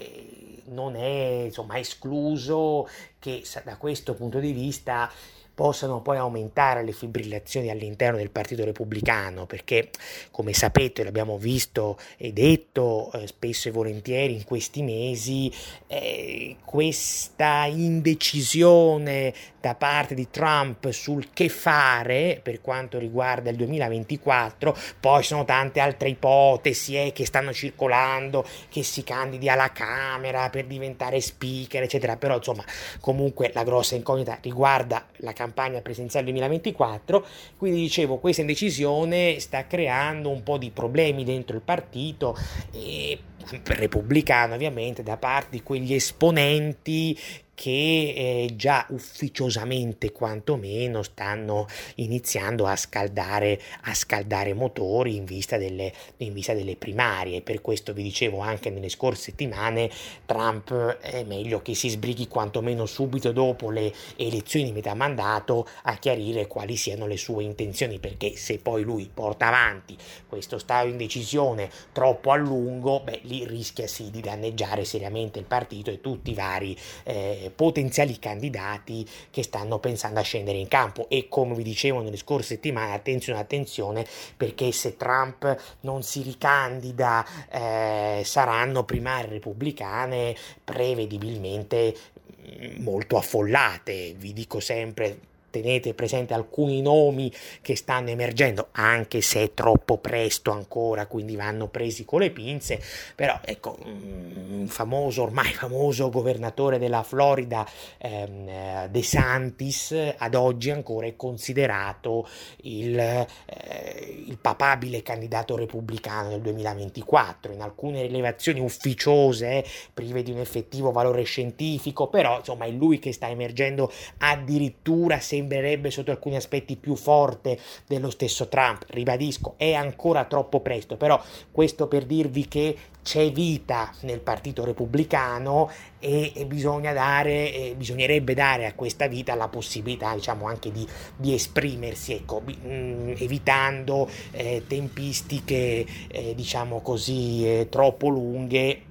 non 0.69 0.95
è 0.95 1.43
insomma 1.45 1.77
escluso 1.77 2.87
che 3.19 3.43
da 3.63 3.77
questo 3.77 4.13
punto 4.13 4.39
di 4.39 4.51
vista 4.51 5.09
possano 5.57 6.01
poi 6.01 6.17
aumentare 6.17 6.83
le 6.83 6.91
fibrillazioni 6.91 7.71
all'interno 7.71 8.19
del 8.19 8.29
Partito 8.29 8.63
Repubblicano, 8.63 9.47
perché 9.47 9.89
come 10.29 10.53
sapete, 10.53 11.03
l'abbiamo 11.03 11.39
visto 11.39 11.97
e 12.15 12.31
detto 12.31 13.11
eh, 13.13 13.25
spesso 13.25 13.67
e 13.67 13.71
volentieri 13.71 14.35
in 14.35 14.43
questi 14.43 14.83
mesi, 14.83 15.51
eh, 15.87 16.57
questa 16.63 17.65
indecisione 17.65 19.33
da 19.67 19.75
parte 19.75 20.15
di 20.15 20.29
Trump 20.29 20.89
sul 20.91 21.33
che 21.33 21.49
fare 21.49 22.39
per 22.41 22.61
quanto 22.61 22.97
riguarda 22.97 23.49
il 23.49 23.57
2024, 23.57 24.77
poi 25.01 25.23
sono 25.23 25.43
tante 25.43 25.81
altre 25.81 26.07
ipotesi 26.07 26.95
eh, 26.95 27.11
che 27.11 27.25
stanno 27.25 27.51
circolando, 27.51 28.45
che 28.69 28.81
si 28.81 29.03
candidi 29.03 29.49
alla 29.49 29.73
Camera 29.73 30.49
per 30.49 30.67
diventare 30.67 31.19
speaker, 31.19 31.83
eccetera, 31.83 32.15
però 32.15 32.37
insomma 32.37 32.63
comunque 33.01 33.51
la 33.53 33.63
grossa 33.63 33.95
incognita 33.95 34.37
riguarda 34.41 35.05
la 35.17 35.33
campagna 35.33 35.81
presidenziale 35.81 36.27
2024, 36.27 37.25
quindi 37.57 37.81
dicevo 37.81 38.19
questa 38.19 38.39
indecisione 38.41 39.37
sta 39.39 39.67
creando 39.67 40.29
un 40.29 40.43
po' 40.43 40.57
di 40.57 40.71
problemi 40.71 41.25
dentro 41.25 41.57
il 41.57 41.61
partito 41.61 42.37
e 42.71 43.19
repubblicano 43.63 44.55
ovviamente 44.55 45.03
da 45.03 45.17
parte 45.17 45.49
di 45.51 45.63
quegli 45.63 45.93
esponenti 45.93 47.17
che 47.57 48.13
eh, 48.15 48.55
già 48.55 48.85
ufficiosamente 48.89 50.11
quantomeno 50.11 51.01
stanno 51.01 51.65
iniziando 51.95 52.67
a 52.67 52.75
scaldare, 52.75 53.59
a 53.85 53.95
scaldare 53.95 54.53
motori 54.53 55.15
in 55.15 55.25
vista, 55.25 55.57
delle, 55.57 55.91
in 56.17 56.33
vista 56.33 56.53
delle 56.53 56.75
primarie. 56.75 57.41
Per 57.41 57.61
questo 57.61 57.93
vi 57.93 58.03
dicevo 58.03 58.41
anche 58.41 58.69
nelle 58.69 58.89
scorse 58.89 59.31
settimane, 59.31 59.89
Trump 60.27 60.71
è 60.99 61.23
meglio 61.23 61.63
che 61.63 61.73
si 61.73 61.89
sbrighi 61.89 62.27
quantomeno 62.27 62.85
subito 62.85 63.31
dopo 63.31 63.71
le 63.71 63.91
elezioni 64.17 64.65
di 64.65 64.71
metà 64.71 64.93
mandato 64.93 65.67
a 65.81 65.95
chiarire 65.95 66.45
quali 66.45 66.75
siano 66.75 67.07
le 67.07 67.17
sue 67.17 67.43
intenzioni, 67.43 67.97
perché 67.97 68.35
se 68.35 68.59
poi 68.59 68.83
lui 68.83 69.09
porta 69.11 69.47
avanti 69.47 69.97
questo 70.27 70.59
stato 70.59 70.85
di 70.85 70.91
indecisione 70.91 71.71
troppo 71.91 72.29
a 72.29 72.35
lungo, 72.35 72.99
beh, 72.99 73.21
lì 73.23 73.36
rischia 73.45 73.87
sì 73.87 74.09
di 74.09 74.21
danneggiare 74.21 74.85
seriamente 74.85 75.39
il 75.39 75.45
partito 75.45 75.91
e 75.91 76.01
tutti 76.01 76.31
i 76.31 76.33
vari 76.33 76.77
eh, 77.03 77.51
potenziali 77.55 78.17
candidati 78.19 79.07
che 79.29 79.43
stanno 79.43 79.79
pensando 79.79 80.19
a 80.19 80.23
scendere 80.23 80.57
in 80.57 80.67
campo. 80.67 81.07
E 81.09 81.27
come 81.29 81.55
vi 81.55 81.63
dicevo 81.63 82.01
nelle 82.01 82.17
scorse 82.17 82.55
settimane 82.55 82.93
attenzione 82.93 83.39
attenzione 83.39 84.05
perché 84.35 84.71
se 84.71 84.97
Trump 84.97 85.77
non 85.81 86.03
si 86.03 86.21
ricandida 86.21 87.25
eh, 87.49 88.21
saranno 88.23 88.83
primarie 88.83 89.29
repubblicane 89.29 90.35
prevedibilmente 90.63 91.95
mm, 92.39 92.83
molto 92.83 93.17
affollate. 93.17 94.15
Vi 94.17 94.33
dico 94.33 94.59
sempre 94.59 95.35
tenete 95.61 95.93
presente 95.93 96.33
alcuni 96.33 96.81
nomi 96.81 97.31
che 97.61 97.75
stanno 97.75 98.09
emergendo, 98.09 98.69
anche 98.71 99.21
se 99.21 99.43
è 99.43 99.53
troppo 99.53 99.97
presto 99.97 100.51
ancora, 100.51 101.07
quindi 101.07 101.35
vanno 101.35 101.67
presi 101.67 102.05
con 102.05 102.19
le 102.19 102.31
pinze, 102.31 102.81
però 103.15 103.39
ecco, 103.43 103.77
un 103.83 104.67
famoso, 104.67 105.23
ormai 105.23 105.53
famoso 105.53 106.09
governatore 106.09 106.77
della 106.77 107.03
Florida, 107.03 107.67
ehm, 107.97 108.47
eh, 108.47 108.87
De 108.89 109.03
Santis, 109.03 109.95
ad 110.17 110.35
oggi 110.35 110.69
ancora 110.69 111.07
è 111.07 111.15
considerato 111.15 112.27
il, 112.63 112.97
eh, 112.97 114.23
il 114.27 114.37
papabile 114.39 115.01
candidato 115.03 115.55
repubblicano 115.55 116.29
del 116.29 116.41
2024, 116.41 117.53
in 117.53 117.61
alcune 117.61 118.03
rilevazioni 118.03 118.59
ufficiose, 118.59 119.63
prive 119.93 120.23
di 120.23 120.31
un 120.31 120.39
effettivo 120.39 120.91
valore 120.91 121.23
scientifico, 121.23 122.07
però 122.07 122.37
insomma 122.39 122.65
è 122.65 122.71
lui 122.71 122.99
che 122.99 123.11
sta 123.11 123.29
emergendo 123.29 123.91
addirittura 124.19 125.19
sempre 125.19 125.46
sembrerebbe 125.47 125.89
sotto 125.89 126.11
alcuni 126.11 126.35
aspetti 126.35 126.75
più 126.75 126.95
forte 126.95 127.57
dello 127.87 128.09
stesso 128.09 128.49
Trump. 128.49 128.83
Ribadisco, 128.89 129.53
è 129.55 129.73
ancora 129.73 130.25
troppo 130.25 130.59
presto, 130.59 130.97
però 130.97 131.21
questo 131.51 131.87
per 131.87 132.05
dirvi 132.05 132.47
che 132.47 132.75
c'è 133.01 133.31
vita 133.31 133.93
nel 134.01 134.19
Partito 134.19 134.65
Repubblicano 134.65 135.71
e, 135.99 136.33
e 136.35 136.45
bisogna 136.45 136.91
dare, 136.91 137.53
e 137.53 137.75
bisognerebbe 137.77 138.33
dare 138.33 138.65
a 138.65 138.73
questa 138.73 139.07
vita 139.07 139.33
la 139.33 139.47
possibilità 139.47 140.13
diciamo, 140.13 140.45
anche 140.45 140.73
di, 140.73 140.85
di 141.15 141.33
esprimersi, 141.33 142.13
ecco, 142.13 142.41
mh, 142.41 142.51
mm, 142.67 143.13
evitando 143.17 144.09
eh, 144.31 144.63
tempistiche 144.67 145.85
eh, 146.09 146.35
diciamo 146.35 146.81
così 146.81 147.47
eh, 147.47 147.67
troppo 147.69 148.09
lunghe 148.09 148.86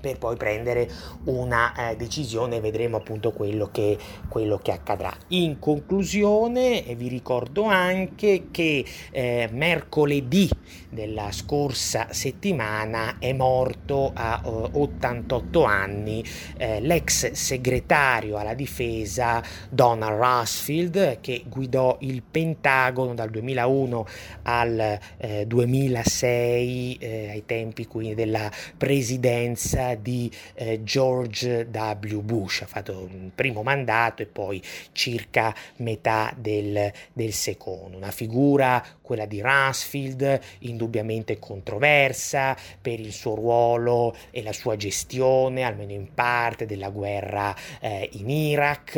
per 0.00 0.18
poi 0.18 0.36
prendere 0.36 0.88
una 1.24 1.90
eh, 1.90 1.96
decisione 1.96 2.60
vedremo 2.60 2.96
appunto 2.96 3.32
quello 3.32 3.68
che, 3.70 3.98
quello 4.28 4.58
che, 4.58 4.72
accadrà. 4.72 5.12
In 5.28 5.58
conclusione 5.58 6.82
vi 6.96 7.08
ricordo 7.08 7.64
anche 7.64 8.46
che 8.50 8.84
eh, 9.10 9.48
mercoledì 9.52 10.48
della 10.88 11.30
scorsa 11.30 12.08
settimana 12.10 13.18
è 13.18 13.32
morto 13.32 14.10
a 14.12 14.40
uh, 14.44 14.70
88 14.72 15.64
anni 15.64 16.24
eh, 16.56 16.80
l'ex 16.80 17.30
segretario 17.32 18.36
alla 18.36 18.54
difesa 18.54 19.42
Donald 19.68 20.18
Rumsfeld 20.20 21.20
che 21.20 21.44
guidò 21.46 21.96
il 22.00 22.22
Pentagono 22.28 23.14
dal 23.14 23.30
2001 23.30 24.06
al 24.42 24.98
2006 25.46 26.96
eh, 27.00 27.06
eh, 27.06 27.30
ai 27.30 27.46
tempi 27.46 27.86
quindi 27.86 28.14
della 28.14 28.50
presidenza 28.76 29.89
di 29.94 30.30
eh, 30.54 30.82
George 30.82 31.68
W. 31.70 32.20
Bush, 32.20 32.62
ha 32.62 32.66
fatto 32.66 33.08
un 33.10 33.30
primo 33.34 33.62
mandato 33.62 34.22
e 34.22 34.26
poi 34.26 34.62
circa 34.92 35.54
metà 35.76 36.32
del, 36.36 36.92
del 37.12 37.32
secondo. 37.32 37.96
Una 37.96 38.10
figura, 38.10 38.84
quella 39.10 39.26
di 39.26 39.40
Rumsfeld, 39.40 40.40
indubbiamente 40.60 41.40
controversa 41.40 42.56
per 42.80 43.00
il 43.00 43.10
suo 43.10 43.34
ruolo 43.34 44.14
e 44.30 44.40
la 44.40 44.52
sua 44.52 44.76
gestione, 44.76 45.64
almeno 45.64 45.90
in 45.90 46.14
parte, 46.14 46.64
della 46.64 46.90
guerra 46.90 47.52
eh, 47.80 48.08
in 48.12 48.30
Iraq, 48.30 48.94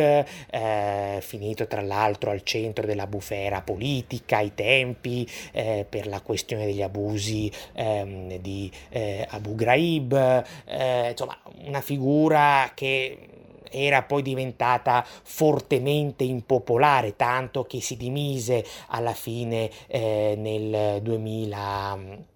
eh, 0.51 1.19
finito 1.23 1.67
tra 1.67 1.81
l'altro 1.81 2.31
al 2.31 2.43
centro 2.43 2.85
della 2.85 3.07
bufera 3.07 3.63
politica 3.63 4.37
ai 4.37 4.53
tempi 4.55 5.27
eh, 5.53 5.87
per 5.89 6.07
la 6.07 6.21
questione 6.21 6.67
degli 6.67 6.83
abusi 6.83 7.51
ehm, 7.73 8.37
di 8.37 8.71
eh, 8.91 9.27
Abu 9.31 9.55
Ghraib, 9.55 10.45
eh, 10.67 11.09
insomma, 11.09 11.39
una 11.65 11.81
figura 11.81 12.71
che 12.75 13.32
era 13.73 14.03
poi 14.03 14.23
diventata 14.23 15.05
fortemente 15.23 16.25
impopolare, 16.25 17.17
tanto 17.17 17.65
che 17.65 17.81
si 17.81 17.97
dimise 17.97 18.65
alla 18.89 19.15
fine 19.15 19.71
eh, 19.89 20.35
nel 20.37 21.01
2000 21.03 22.31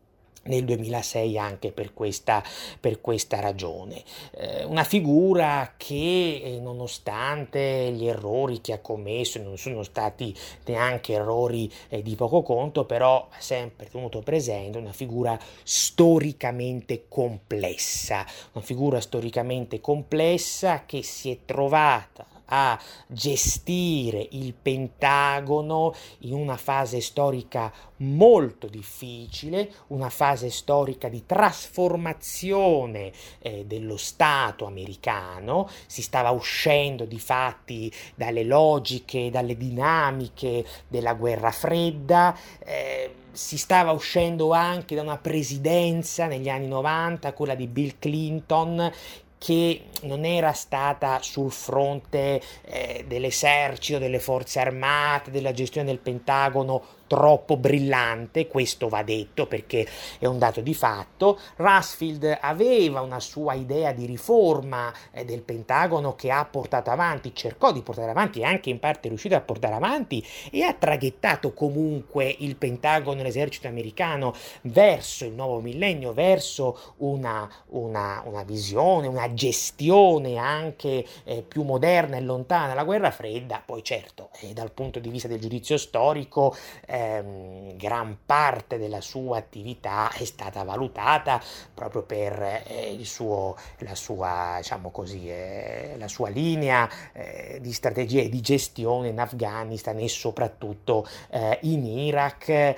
nel 0.47 0.65
2006 0.65 1.39
anche 1.39 1.73
per 1.73 1.93
questa, 1.93 2.43
per 2.81 3.01
questa 3.01 3.41
ragione. 3.41 4.03
Eh, 4.33 4.65
una 4.65 4.85
figura 4.85 5.75
che 5.77 6.41
eh, 6.43 6.59
nonostante 6.61 7.91
gli 7.93 8.07
errori 8.07 8.61
che 8.61 8.73
ha 8.73 8.81
commesso, 8.81 9.43
non 9.43 9.59
sono 9.59 9.83
stati 9.83 10.35
neanche 10.67 11.13
errori 11.13 11.71
eh, 11.89 12.03
di 12.03 12.15
poco 12.15 12.43
conto, 12.43 12.85
però 12.85 13.29
ha 13.31 13.41
sempre 13.41 13.89
tenuto 13.89 14.21
presente 14.21 14.79
una 14.79 14.93
figura 14.93 15.39
storicamente 15.63 17.05
complessa, 17.09 18.25
una 18.53 18.65
figura 18.65 19.01
storicamente 19.01 19.81
complessa 19.81 20.85
che 20.87 21.03
si 21.03 21.31
è 21.31 21.39
trovata 21.45 22.36
a 22.47 22.79
gestire 23.07 24.27
il 24.33 24.55
Pentagono 24.55 25.95
in 26.21 26.35
una 26.35 26.57
fase 26.57 27.01
storica 27.01 27.73
molto 27.99 28.67
difficile, 28.67 29.71
una 29.89 30.11
fase 30.11 30.51
storica 30.51 31.09
di 31.09 31.25
trasformazione 31.25 33.13
eh, 33.39 33.65
dello 33.65 33.97
Stato 33.97 34.67
americano, 34.67 35.69
si 35.87 36.03
stava 36.03 36.31
uscendo 36.31 37.05
di 37.05 37.19
fatti 37.19 37.93
dalle 38.15 38.45
logiche, 38.45 39.31
dalle 39.31 39.57
dinamiche 39.57 40.65
della 40.89 41.15
guerra 41.15 41.51
fredda. 41.51 42.37
Eh, 42.59 43.15
si 43.37 43.59
stava 43.59 43.93
uscendo 43.93 44.53
anche 44.53 44.95
da 44.95 45.03
una 45.03 45.19
presidenza 45.19 46.27
negli 46.27 46.49
anni 46.49 46.69
90, 46.69 47.35
quella 47.35 47.55
di 47.55 47.67
Bill 47.67 47.97
Clinton, 47.99 48.91
che 49.39 49.85
non 50.03 50.25
era 50.25 50.53
stata 50.53 51.21
sul 51.23 51.53
fronte 51.53 52.41
eh, 52.63 53.05
dell'esercito, 53.07 53.99
delle 53.99 54.19
forze 54.19 54.61
armate, 54.61 55.31
della 55.31 55.53
gestione 55.53 55.87
del 55.87 55.99
Pentagono 55.99 56.96
troppo 57.07 57.57
brillante, 57.57 58.47
questo 58.47 58.89
va 58.89 59.03
detto 59.03 59.47
perché 59.47 59.87
è 60.19 60.27
un 60.27 60.39
dato 60.39 60.61
di 60.61 60.75
fatto. 60.75 61.39
Rusfield 61.57 62.39
aveva 62.41 63.01
una 63.01 63.21
sua 63.21 63.55
idea 63.55 63.93
di 63.93 64.07
riforma 64.07 64.93
eh, 65.13 65.25
del 65.25 65.43
Pentagono 65.43 66.15
che 66.15 66.31
ha 66.31 66.45
portato 66.45 66.91
avanti, 66.91 67.35
cercò 67.35 67.73
di 67.73 67.83
portare 67.83 68.11
avanti 68.11 68.41
e 68.41 68.45
anche 68.45 68.71
in 68.71 68.79
parte 68.79 69.07
è 69.07 69.09
riuscito 69.09 69.35
a 69.35 69.41
portare 69.41 69.75
avanti 69.75 70.25
e 70.51 70.63
ha 70.63 70.75
traghettato 70.75 71.53
comunque 71.53 72.35
il 72.39 72.57
Pentagono 72.57 73.21
e 73.21 73.23
l'esercito 73.23 73.69
americano 73.69 74.35
verso 74.63 75.25
il 75.25 75.33
nuovo 75.33 75.61
millennio, 75.61 76.13
verso 76.13 76.95
una, 76.99 77.49
una, 77.69 78.23
una 78.25 78.43
visione, 78.43 79.07
una 79.07 79.33
gestione 79.33 80.37
anche 80.37 81.05
eh, 81.25 81.43
più 81.43 81.63
moderna 81.63 82.17
e 82.17 82.21
lontana 82.21 82.69
dalla 82.69 82.85
guerra 82.85 83.11
fredda. 83.11 83.63
Poi 83.65 83.83
certo, 83.83 84.31
eh, 84.41 84.53
dal 84.53 84.73
punto 84.73 84.99
di 84.99 85.09
vista 85.09 85.29
del 85.29 85.41
giudizio 85.41 85.77
storico, 85.77 86.55
eh, 86.87 86.96
ehm, 86.97 87.77
gran 87.77 88.19
parte 88.25 88.79
della 88.79 89.01
sua 89.01 89.39
attività 89.39 90.11
è 90.13 90.25
stata 90.25 90.63
valutata 90.65 91.41
proprio 91.75 92.03
per 92.03 92.63
eh, 92.67 92.99
suo, 93.05 93.55
la, 93.79 93.95
sua, 93.95 94.55
diciamo 94.59 94.91
così, 94.91 95.29
eh, 95.29 95.95
la 95.99 96.09
sua 96.09 96.29
linea 96.29 96.89
eh, 97.13 97.59
di 97.61 97.73
strategia 97.73 98.23
e 98.23 98.29
di 98.29 98.41
gestione 98.41 99.09
in 99.09 99.21
Afghanistan 99.21 99.99
e 99.99 100.09
soprattutto 100.09 101.07
eh, 101.31 101.59
in 101.63 101.85
Iraq, 101.85 102.49
eh, 102.49 102.77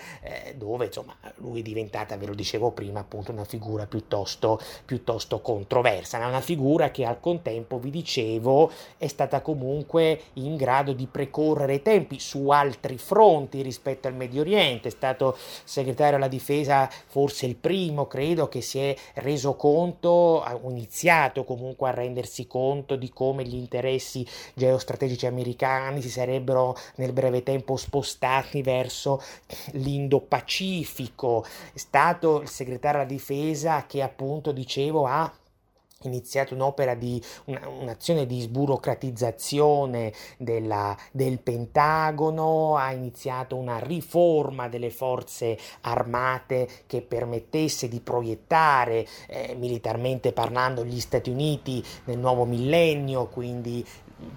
dove 0.57 0.87
insomma 0.87 1.17
lui 1.37 1.61
è 1.61 1.63
diventata, 1.63 2.17
ve 2.17 2.27
lo 2.27 2.35
dicevo 2.35 2.73
prima, 2.73 3.01
appunto 3.01 3.31
una 3.31 3.45
figura 3.45 3.87
piuttosto, 3.87 4.61
piuttosto 4.85 5.41
controversa, 5.41 6.19
una 6.19 6.41
figura 6.41 6.91
che 6.91 7.05
al 7.05 7.21
contempo, 7.21 7.79
vi 7.79 7.91
dicevo, 7.91 8.71
è 8.97 9.07
stata 9.07 9.41
comunque 9.41 10.21
in 10.35 10.57
grado 10.57 10.93
di 10.93 11.07
precorrere 11.07 11.83
tempi 11.83 12.19
su 12.19 12.49
altri 12.49 12.99
fronti 12.99 13.63
rispetto 13.63 14.08
al 14.09 14.15
Medio 14.15 14.41
Oriente, 14.41 14.89
è 14.89 14.91
stato 14.91 15.37
segretario 15.65 16.17
alla 16.17 16.29
difesa 16.29 16.91
forse 17.07 17.47
il 17.47 17.57
primo, 17.57 18.07
credo, 18.07 18.49
che 18.49 18.61
si 18.61 18.79
è 18.79 18.97
reso 19.15 19.55
conto, 19.55 20.43
ha 20.43 20.59
iniziato 20.65 21.45
comunque 21.45 21.89
a 21.89 21.93
rendersi 21.93 22.47
conto 22.47 22.97
di 22.97 23.11
come 23.11 23.45
gli 23.45 23.55
interessi 23.55 24.27
geostrategici 24.55 25.27
americani 25.27 26.03
si 26.03 26.11
sarebbero 26.11 26.77
nel 26.97 27.13
breve 27.13 27.43
tempo 27.43 27.77
spostati 27.77 28.63
verso 28.63 29.23
l'Indo-Pacifico, 29.73 31.45
è 31.73 31.79
stato 31.79 32.41
il 32.41 32.49
segretario 32.49 33.01
alla 33.01 33.09
difesa 33.09 33.87
che 33.87 34.03
appunto 34.03 34.53
dicevo 34.53 35.07
ha 35.07 35.33
iniziato 36.03 36.55
un'opera 36.55 36.95
di 36.95 37.21
una, 37.47 37.67
un'azione 37.69 38.27
di 38.27 38.41
sburocratizzazione 38.41 40.13
della, 40.37 40.97
del 41.11 41.41
Pentagono, 41.41 42.77
ha 42.77 42.93
iniziato 42.93 43.57
una 43.57 43.79
riforma 43.79 44.69
delle 44.69 44.91
forze 44.91 45.59
armate 45.83 46.69
che 46.87 47.03
permettesse 47.03 47.89
di 47.89 48.01
proiettare 48.01 49.07
eh, 49.27 49.57
militarmente 49.59 50.33
parlando 50.33 50.85
gli 50.85 51.01
Stati 51.01 51.31
Uniti 51.31 51.85
nel 52.05 52.19
nuovo 52.19 52.45
millennio, 52.45 53.27
quindi 53.27 53.85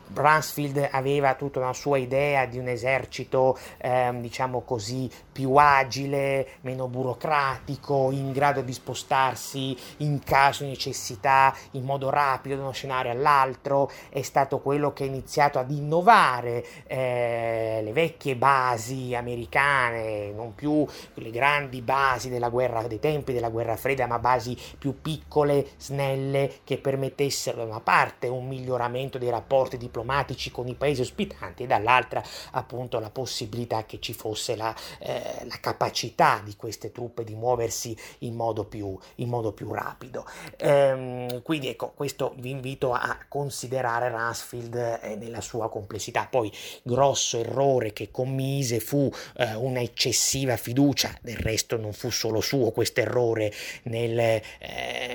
Bransfield 0.07 0.89
aveva 0.91 1.35
tutta 1.35 1.59
una 1.59 1.73
sua 1.73 1.97
idea 1.97 2.45
di 2.45 2.59
un 2.59 2.67
esercito, 2.67 3.57
ehm, 3.77 4.21
diciamo 4.21 4.61
così, 4.61 5.09
più 5.31 5.55
agile, 5.55 6.47
meno 6.61 6.87
burocratico, 6.87 8.11
in 8.11 8.31
grado 8.31 8.61
di 8.61 8.73
spostarsi 8.73 9.75
in 9.97 10.21
caso 10.23 10.63
di 10.63 10.69
necessità 10.69 11.55
in 11.71 11.83
modo 11.83 12.09
rapido 12.09 12.55
da 12.55 12.61
uno 12.61 12.71
scenario 12.71 13.11
all'altro. 13.11 13.89
È 14.09 14.21
stato 14.21 14.59
quello 14.59 14.93
che 14.93 15.03
ha 15.03 15.07
iniziato 15.07 15.59
ad 15.59 15.71
innovare 15.71 16.65
eh, 16.87 17.79
le 17.83 17.93
vecchie 17.93 18.35
basi 18.35 19.15
americane, 19.15 20.31
non 20.31 20.53
più 20.53 20.85
le 21.15 21.31
grandi 21.31 21.81
basi 21.81 22.29
della 22.29 22.49
guerra, 22.49 22.87
dei 22.87 22.99
tempi 22.99 23.33
della 23.33 23.49
guerra 23.49 23.77
fredda, 23.77 24.07
ma 24.07 24.19
basi 24.19 24.57
più 24.77 25.01
piccole, 25.01 25.69
snelle, 25.77 26.59
che 26.63 26.77
permettessero 26.77 27.57
da 27.57 27.63
una 27.63 27.79
parte 27.79 28.27
un 28.27 28.47
miglioramento 28.47 29.17
dei 29.17 29.29
rapporti 29.29 29.70
rapporti 29.71 29.77
diplomatici 29.77 30.51
con 30.51 30.67
i 30.67 30.75
paesi 30.75 31.01
ospitanti 31.01 31.63
e 31.63 31.67
dall'altra 31.67 32.23
appunto 32.51 32.99
la 32.99 33.09
possibilità 33.09 33.85
che 33.85 33.99
ci 33.99 34.13
fosse 34.13 34.55
la, 34.55 34.75
eh, 34.99 35.45
la 35.45 35.57
capacità 35.59 36.41
di 36.43 36.55
queste 36.55 36.91
truppe 36.91 37.23
di 37.23 37.35
muoversi 37.35 37.95
in 38.19 38.35
modo 38.35 38.65
più, 38.65 38.97
in 39.15 39.29
modo 39.29 39.51
più 39.53 39.71
rapido. 39.73 40.25
Ehm, 40.57 41.41
quindi 41.41 41.69
ecco, 41.69 41.91
questo 41.95 42.33
vi 42.37 42.49
invito 42.49 42.93
a 42.93 43.17
considerare 43.27 44.09
Ransfield 44.09 44.99
eh, 45.01 45.15
nella 45.15 45.41
sua 45.41 45.69
complessità. 45.69 46.27
Poi 46.29 46.51
grosso 46.83 47.37
errore 47.37 47.93
che 47.93 48.09
commise 48.11 48.79
fu 48.79 49.11
eh, 49.37 49.53
una 49.55 49.81
eccessiva 49.81 50.57
fiducia, 50.57 51.15
del 51.21 51.37
resto 51.37 51.77
non 51.77 51.93
fu 51.93 52.09
solo 52.09 52.41
suo 52.41 52.71
questo 52.71 53.01
errore 53.01 53.51
nel, 53.83 54.19
eh, 54.19 54.41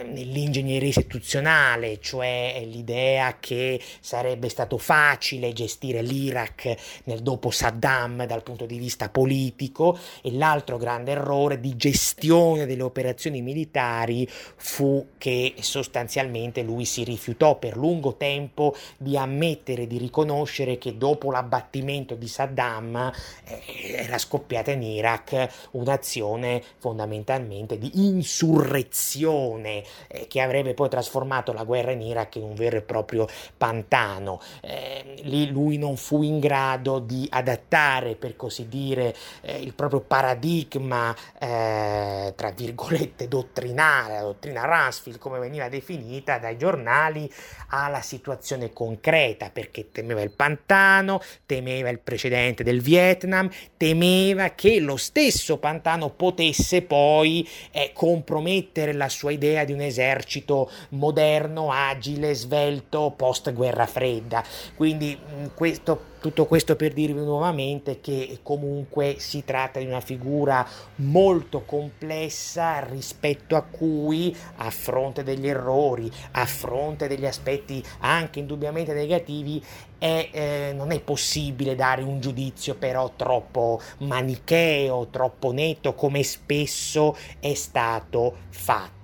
nell'ingegneria 0.05 0.89
istituzionale, 0.89 1.99
cioè 2.01 2.63
l'idea 2.65 3.39
che 3.41 3.81
sarebbe 4.01 4.46
stato 4.49 4.79
facile 4.79 5.53
gestire 5.53 6.03
l'Iraq 6.03 6.75
nel 7.05 7.23
dopo 7.23 7.51
Saddam 7.51 8.27
dal 8.27 8.43
punto 8.43 8.67
di 8.67 8.79
vista 8.79 9.09
politico 9.09 9.99
e 10.23 10.33
l'altro 10.33 10.77
grande 10.77 11.13
errore 11.13 11.61
di 11.61 11.77
gestione 11.77 12.67
delle 12.67 12.83
operazioni 12.83 13.43
militari 13.43 14.29
fu 14.29 15.09
che 15.19 15.55
sostanzialmente 15.61 16.63
lui 16.63 16.85
si 16.85 17.05
rifiutò 17.05 17.59
per 17.59 17.77
lungo 17.77 18.17
tempo 18.17 18.75
di 18.97 19.17
ammettere, 19.17 19.87
di 19.87 19.99
riconoscere 19.99 20.79
che 20.79 20.97
dopo 20.97 21.31
l'abbattimento 21.31 22.15
di 22.15 22.29
Saddam 22.29 23.13
eh, 23.45 23.63
era 23.95 24.19
scoppiata 24.19 24.71
in 24.73 24.83
Iraq 24.83 25.49
un'azione 25.73 26.63
fondamentalmente 26.79 27.79
di 27.79 27.91
insurrezione 27.95 29.83
eh, 30.09 30.27
che 30.27 30.41
avrebbe 30.41 30.75
poi 30.75 30.89
trasformato 30.89 31.53
la 31.53 31.65
guerra 31.65 31.93
in 31.93 32.03
Iraq 32.03 32.37
in 32.37 32.43
un 32.43 32.55
vero 32.55 32.77
e 32.77 32.83
proprio 32.83 33.27
pantano. 33.57 34.36
Eh, 34.61 35.21
lì 35.23 35.51
lui 35.51 35.79
non 35.79 35.97
fu 35.97 36.23
in 36.23 36.39
grado 36.39 36.99
di 36.99 37.27
adattare, 37.31 38.15
per 38.15 38.37
così 38.37 38.69
dire, 38.69 39.15
eh, 39.43 39.61
il 39.61 39.75
proprio 39.75 40.01
paradigma, 40.01 41.15
eh, 41.39 42.33
tra 42.37 42.51
virgolette, 42.51 43.29
dottrinale, 43.29 44.15
la 44.15 44.23
dottrina 44.23 44.65
Ransfield, 44.65 45.19
come 45.19 45.39
veniva 45.39 45.69
definita 45.69 46.39
dai 46.39 46.57
giornali, 46.57 47.31
alla 47.71 48.01
situazione 48.01 48.73
concreta, 48.73 49.51
perché 49.51 49.91
temeva 49.91 50.23
il 50.23 50.31
pantano, 50.31 51.21
temeva 51.47 51.89
il 51.89 51.99
precedente 51.99 52.63
del 52.63 52.81
Vietnam, 52.81 53.51
temeva 53.77 54.51
che 54.51 54.81
lo 54.81 54.97
stesso 54.97 55.59
pantano 55.59 56.11
potesse 56.11 56.83
poi 56.83 57.49
eh, 57.71 57.91
compromettere 57.93 58.93
la 58.93 59.09
sua 59.09 59.33
idea 59.33 59.65
di 59.65 59.73
un 59.73 59.81
esercito 59.81 60.71
moderno, 60.91 61.71
agile, 61.71 62.35
svelto, 62.35 63.13
post 63.17 63.53
guerra 63.53 63.87
fredda. 63.87 64.26
Quindi 64.75 65.19
questo 65.55 66.15
tutto 66.27 66.47
questo 66.47 66.75
per 66.75 66.93
dirvi 66.93 67.21
nuovamente 67.21 68.01
che 68.01 68.41
comunque 68.43 69.15
si 69.19 69.45
tratta 69.45 69.79
di 69.79 69.87
una 69.87 70.01
figura 70.01 70.67
molto 70.97 71.63
complessa 71.63 72.81
rispetto 72.81 73.55
a 73.55 73.63
cui 73.63 74.37
a 74.57 74.71
fronte 74.71 75.23
degli 75.23 75.47
errori, 75.47 76.11
a 76.33 76.45
fronte 76.45 77.07
degli 77.07 77.27
aspetti 77.27 77.81
anche 78.01 78.41
indubbiamente 78.41 78.93
negativi, 78.93 79.63
è, 79.99 80.29
eh, 80.33 80.73
non 80.75 80.91
è 80.91 81.01
possibile 81.01 81.77
dare 81.77 82.03
un 82.03 82.19
giudizio 82.21 82.75
però 82.75 83.13
troppo 83.15 83.81
manicheo, 83.99 85.07
troppo 85.11 85.53
netto 85.53 85.95
come 85.95 86.25
spesso 86.25 87.17
è 87.39 87.55
stato 87.55 88.37
fatto. 88.49 88.95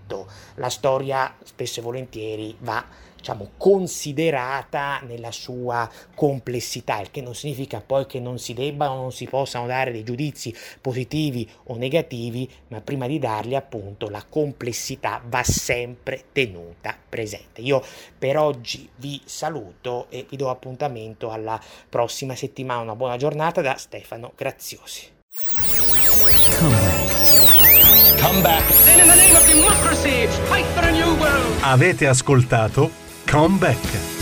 La 0.57 0.69
storia 0.69 1.35
spesso 1.45 1.79
e 1.79 1.83
volentieri 1.83 2.57
va 2.59 2.85
diciamo, 3.23 3.53
considerata 3.57 5.01
nella 5.07 5.31
sua 5.31 5.89
complessità, 6.15 7.01
il 7.01 7.13
che 7.13 7.23
non 7.23 7.37
significa 7.37 7.81
poi 7.81 8.07
che 8.07 8.19
non 8.19 8.39
si 8.39 8.53
debbano 8.53 8.95
o 8.95 9.01
non 9.01 9.13
si 9.13 9.27
possano 9.27 9.67
dare 9.67 9.93
dei 9.93 10.03
giudizi 10.03 10.55
positivi 10.81 11.49
o 11.67 11.77
negativi, 11.77 12.51
ma 12.69 12.81
prima 12.81 13.07
di 13.07 13.21
darli 13.21 13.55
appunto 13.55 14.09
la 14.09 14.25
complessità 14.29 15.23
va 15.25 15.45
sempre 15.45 16.25
tenuta 16.33 16.97
presente. 17.09 17.61
Io 17.61 17.81
per 18.19 18.37
oggi 18.37 18.91
vi 18.97 19.21
saluto 19.25 20.07
e 20.11 20.27
vi 20.29 20.37
do 20.37 20.51
appuntamento 20.51 21.31
alla 21.31 21.61
prossima 21.89 22.35
settimana. 22.35 22.83
Una 22.83 22.97
buona 22.97 23.17
giornata 23.17 23.61
da 23.61 23.77
Stefano 23.77 24.33
Graziosi. 24.35 25.11
Come 26.59 26.75
back. 26.75 28.21
Come 28.21 28.41
back. 28.41 28.83
Democracy, 29.47 30.29
Avete 31.61 32.07
ascoltato 32.07 33.02
Come 33.33 33.57
Back. 33.59 34.22